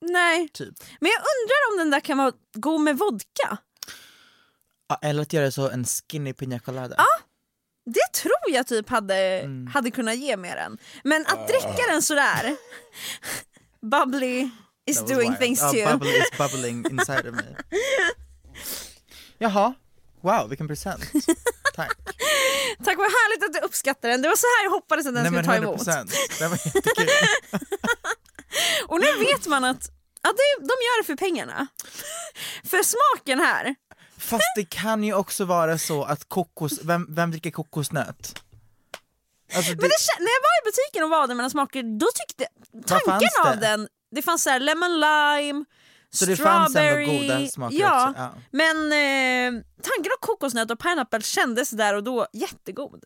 [0.00, 0.48] nej.
[0.48, 0.74] Typ.
[1.00, 3.56] Men jag undrar om den där kan vara god med vodka?
[4.88, 6.96] Ja, eller att göra så en skinny piña colada.
[7.86, 9.66] Det tror jag typ hade, Mm.
[9.66, 10.78] hade kunnat ge mer än.
[11.04, 12.56] Men att dricka den sådär,
[13.82, 14.50] bubbly
[14.86, 15.38] is doing wild.
[15.38, 16.16] things Ja, to you.
[16.16, 17.56] is bubbling inside of me.
[19.38, 19.74] Jaha,
[20.20, 21.02] wow vilken present.
[21.74, 21.96] Tack.
[22.84, 25.22] Tack vad härligt att du uppskattar den, det var så här jag hoppades att den
[25.22, 25.80] Nej skulle ta emot.
[25.80, 26.12] 100%.
[26.38, 27.08] Det var jättekul.
[28.88, 29.84] Och nu vet man att,
[30.22, 31.66] att det, de gör det för pengarna.
[32.64, 33.74] För smaken här,
[34.20, 38.42] Fast det kan ju också vara så att kokos, vem, vem dricker kokosnöt?
[39.54, 42.46] Alltså det, Men det, när jag var i butiken och valde mina smaker, då tyckte
[42.86, 45.64] tanken av den, det fanns så här lemon lime,
[46.12, 48.34] Så det fanns ändå goda smaker ja, också, ja.
[48.50, 53.04] Men eh, tanken av kokosnöt och pineapple kändes där och då jättegod.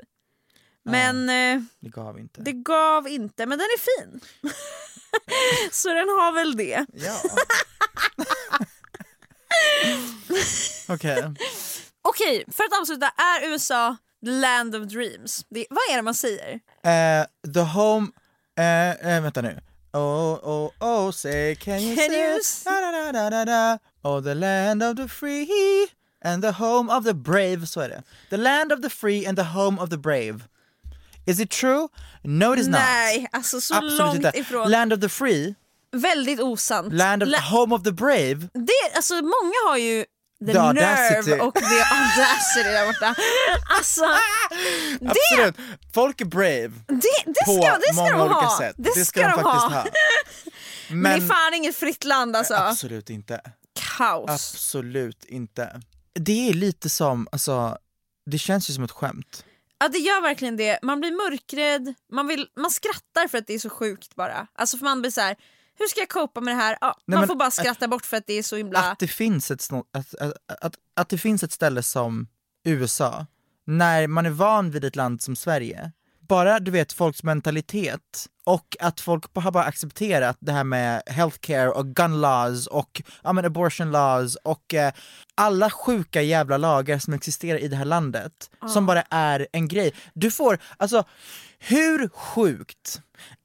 [0.85, 2.41] Men eh, det gav inte.
[2.41, 4.21] det gav inte, men den är fin.
[5.73, 6.87] så den har väl det.
[6.93, 7.21] Ja.
[10.89, 11.35] Okej,
[12.03, 15.47] Okej, för att avsluta, är USA the land of dreams?
[15.49, 16.61] Det, vad är det man säger?
[16.83, 18.09] Eh, the home,
[18.59, 19.61] eh, eh, vänta nu.
[19.95, 23.79] Oh, oh, oh, say can you Can say you da, da, da, da, da, da.
[24.03, 25.87] Oh, the land of the free
[26.23, 28.03] and the home of the brave, så är det.
[28.31, 30.49] The land of the free and the home of the brave.
[31.27, 31.89] Is it true?
[32.25, 32.81] No it is not.
[32.81, 34.33] Nej, alltså så Absolut långt inte.
[34.35, 34.71] ifrån.
[34.71, 35.55] Land of the free,
[35.93, 36.93] Väldigt osant.
[36.93, 38.35] land of La- home of the brave.
[38.53, 40.05] det, alltså många har ju
[40.47, 41.31] the, The audacity.
[41.31, 41.61] nerve och the
[41.95, 43.15] audacity där borta.
[43.77, 44.05] Alltså,
[45.01, 45.57] det, Absolut,
[45.95, 48.59] folk är brave det, det på ska, det ska många de olika ha.
[48.59, 48.75] sätt.
[48.79, 49.69] Det, ska, de de faktiskt ha.
[49.69, 49.87] ha.
[50.91, 52.55] Men, det är fan inget fritt land alltså.
[52.55, 53.41] Absolut inte.
[53.99, 54.31] Kaos.
[54.31, 55.81] Absolut inte.
[56.13, 57.79] Det är lite som, alltså,
[58.31, 59.45] det känns ju som ett skämt.
[59.79, 60.79] Ja det gör verkligen det.
[60.83, 64.47] Man blir mörkrädd, man, vill, man skrattar för att det är så sjukt bara.
[64.55, 65.37] Alltså för man blir så här.
[65.79, 66.79] Hur ska jag copa med det här?
[66.81, 68.79] Ja, Nej, man får bara att- skratta bort för att det är så himla...
[68.91, 72.27] Att det finns ett, att, att, att, att det finns ett ställe som
[72.65, 73.27] USA,
[73.67, 75.93] när man är van vid ett land som Sverige,
[76.29, 81.71] bara du vet folks mentalitet och att folk har bara accepterat det här med healthcare
[81.71, 84.93] och gun laws och ja, men abortion laws och eh,
[85.35, 89.95] alla sjuka jävla lagar som existerar i det här landet som bara är en grej.
[90.15, 91.05] Du får, alltså
[91.59, 93.01] hur sjukt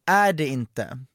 [0.05, 1.05] är det inte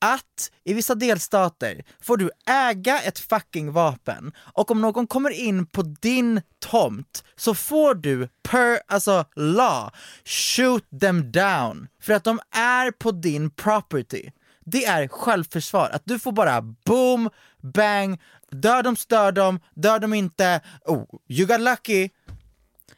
[0.00, 5.66] att i vissa delstater får du äga ett fucking vapen och om någon kommer in
[5.66, 9.90] på din tomt så får du per, alltså law,
[10.24, 14.30] shoot them down för att de är på din property.
[14.64, 17.30] Det är självförsvar, att du får bara boom,
[17.74, 18.20] bang,
[18.50, 22.08] dör de, stör dem, dör de inte, oh, you got lucky,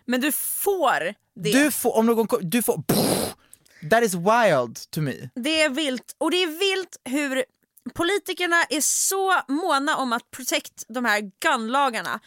[0.05, 1.53] Men du får det.
[1.53, 2.83] du får, om någon du får,
[3.91, 5.15] that is wild to me.
[5.35, 6.15] Det är vilt.
[6.19, 7.45] Och det är vilt hur
[7.95, 12.21] politikerna är så måna om att protect de här gunlagarna.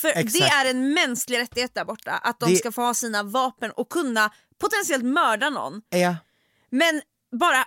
[0.00, 0.32] För Exakt.
[0.32, 3.70] det är en mänsklig rättighet där borta, att de Det- ska få ha sina vapen
[3.70, 4.30] och kunna
[4.60, 5.82] potentiellt mörda någon.
[5.90, 6.16] Ja.
[6.70, 7.00] Men
[7.40, 7.64] bara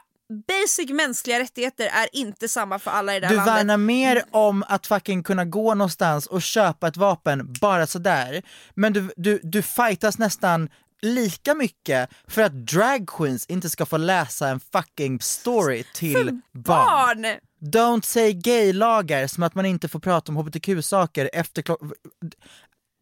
[0.47, 3.55] basic mänskliga rättigheter är inte samma för alla i det här Du landet.
[3.55, 8.41] värnar mer om att fucking kunna gå någonstans och köpa ett vapen bara sådär,
[8.75, 10.69] men du, du, du fightas nästan
[11.01, 17.21] lika mycket för att drag queens inte ska få läsa en fucking story till barn.
[17.21, 17.25] Barn!
[17.61, 21.91] Don't say gay-lagar som att man inte får prata om hbtq-saker efter klockan...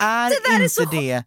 [0.04, 1.24] Är, är inte så- det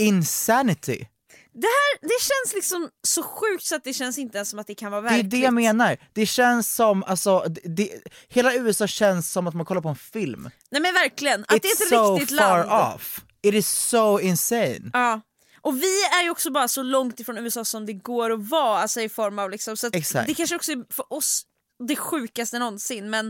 [0.00, 1.06] insanity?
[1.54, 4.66] Det här det känns liksom så sjukt så att det känns inte ens som att
[4.66, 5.30] det kan vara Det är verkligt.
[5.30, 5.96] det jag menar.
[6.12, 7.90] Det känns som, alltså, det, det,
[8.28, 10.50] hela USA känns som att man kollar på en film.
[10.70, 12.94] Nej men verkligen, att det är It's ett so riktigt far land.
[12.94, 13.20] off.
[13.42, 14.90] It is so insane.
[14.92, 15.20] Ja.
[15.62, 18.78] Och vi är ju också bara så långt ifrån USA som det går att vara,
[18.78, 21.42] alltså i form av liksom, så det kanske också är för oss
[21.88, 23.24] det sjukaste någonsin men,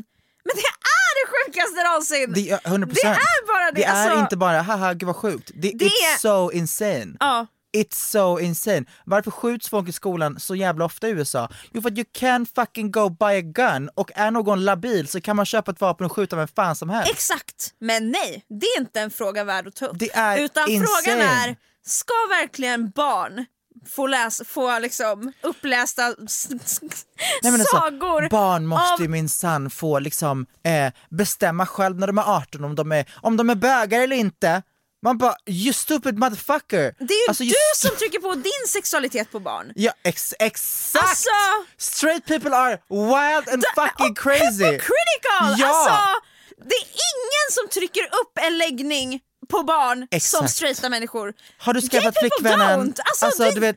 [0.45, 2.33] men det är det sjukaste någonsin!
[2.35, 2.95] Det är 100%.
[2.95, 3.81] Det är bara det!
[3.81, 5.51] Det är alltså, inte bara haha gud vad sjukt.
[5.55, 7.17] Det, Det it's är- so insane.
[7.21, 7.47] Ja.
[7.77, 8.85] It's so insane.
[9.05, 11.49] Varför skjuts folk i skolan så jävla ofta i USA?
[11.73, 15.21] Jo för att you can fucking go buy a gun och är någon labil så
[15.21, 17.11] kan man köpa ett vapen och skjuta vem fan som helst.
[17.11, 17.75] Exakt!
[17.79, 19.99] Men nej, det är inte en fråga värd att ta upp.
[19.99, 21.23] Det är Utan frågan insane.
[21.23, 23.45] är, ska verkligen barn
[23.89, 30.47] få, läsa, få liksom upplästa Nej, alltså, sagor barn måste av ju minsann få liksom,
[30.65, 34.17] eh, bestämma själv när de är 18 om de är, om de är bögar eller
[34.17, 34.63] inte.
[35.05, 36.95] Man bara, you stupid motherfucker!
[36.99, 39.73] Det är ju Alltså, du you st- som trycker på din sexualitet på barn.
[39.77, 41.05] Ja ex exakt!
[41.05, 41.31] Alltså-
[41.79, 44.65] Straight people are wild and fucking crazy!
[44.65, 45.55] Hypocritical!
[45.59, 45.67] Ja.
[45.67, 46.21] Alltså,
[46.59, 50.51] det är ingen som trycker upp en läggning på barn som Exakt.
[50.51, 51.35] straighta människor.
[51.59, 52.81] Har du skaffat flickvännen?
[53.05, 53.77] Alltså, alltså det- du vet,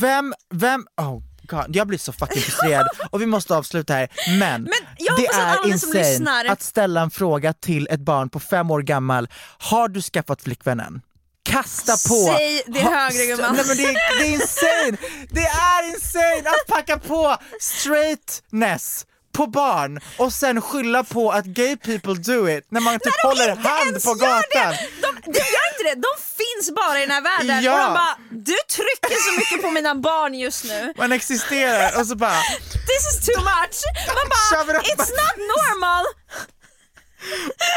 [0.00, 1.18] vem, vem, oh
[1.50, 4.08] god, jag blir så fucking frustrerad och vi måste avsluta här.
[4.38, 8.82] Men, jag det är insane att ställa en fråga till ett barn på fem år
[8.82, 9.28] gammal,
[9.58, 11.02] har du skaffat flickvännen?
[11.42, 12.34] Kasta på!
[12.36, 13.54] Säg det Ha- högre, gumman.
[13.56, 14.96] Nej men det det är insane!
[15.30, 21.76] Det är insane att packa på straightness på barn och sen skylla på att gay
[21.76, 24.42] people do it när man typ håller hand på gatan.
[24.52, 24.78] Det.
[25.02, 27.72] De, de gör inte det, de finns bara i den här världen Ja.
[27.72, 30.94] och de bara du trycker så mycket på mina barn just nu.
[30.96, 32.40] Man existerar och så bara
[32.72, 33.78] This is too much.
[34.08, 36.04] Man bara, it's not normal.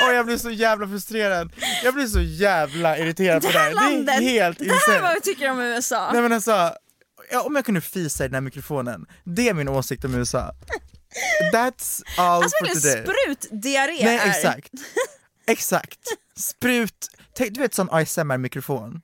[0.08, 1.51] Och jag blir så jävla frustrerad.
[1.84, 3.74] Jag blir så jävla irriterad Det på det här här.
[3.74, 6.10] landet, Det är helt det här är vad vi tycker om USA.
[6.14, 6.72] Nej men alltså,
[7.45, 10.51] om jag kunde fisa i den här mikrofonen, det är min åsikt om USA.
[11.53, 13.03] That's all Alltså for today.
[13.05, 14.30] sprutdiarré Nej är.
[14.30, 14.72] exakt,
[15.47, 15.99] exakt.
[16.36, 17.07] Sprut,
[17.38, 19.01] du vet sån ASMR-mikrofon,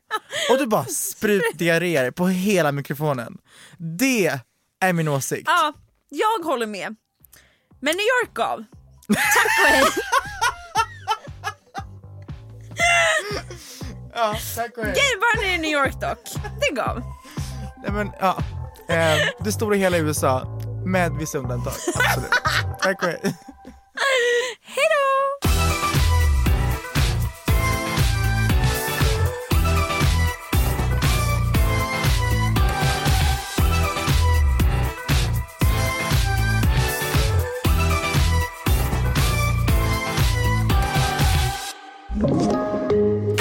[0.51, 3.38] och du bara sprutdiarréer på hela mikrofonen.
[3.78, 4.39] Det
[4.82, 5.43] är min åsikt.
[5.47, 5.74] Ja,
[6.10, 6.95] jag håller med.
[7.82, 8.64] Men New York gav.
[9.07, 9.84] Tack och hej.
[14.16, 14.93] Ja, tack och hej.
[14.95, 16.20] Gaybarn i New York dock.
[16.60, 17.01] Det gav.
[17.84, 18.38] Nej men ja,
[18.89, 20.59] eh, det stora hela USA
[20.89, 21.73] med vissa undantag.
[21.95, 22.31] Absolut.
[22.81, 23.35] Tack och hej.
[24.63, 25.09] Hejdå!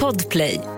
[0.01, 0.78] Podplay.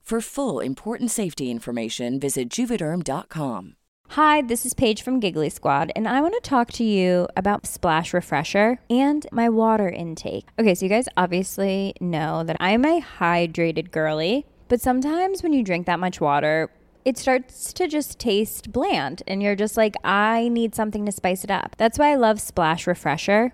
[0.01, 3.75] For full important safety information, visit juvederm.com.
[4.09, 7.65] Hi, this is Paige from Giggly Squad, and I want to talk to you about
[7.65, 10.49] Splash Refresher and my water intake.
[10.59, 15.63] Okay, so you guys obviously know that I'm a hydrated girly, but sometimes when you
[15.63, 16.69] drink that much water,
[17.05, 21.45] it starts to just taste bland, and you're just like, I need something to spice
[21.45, 21.75] it up.
[21.77, 23.53] That's why I love Splash Refresher.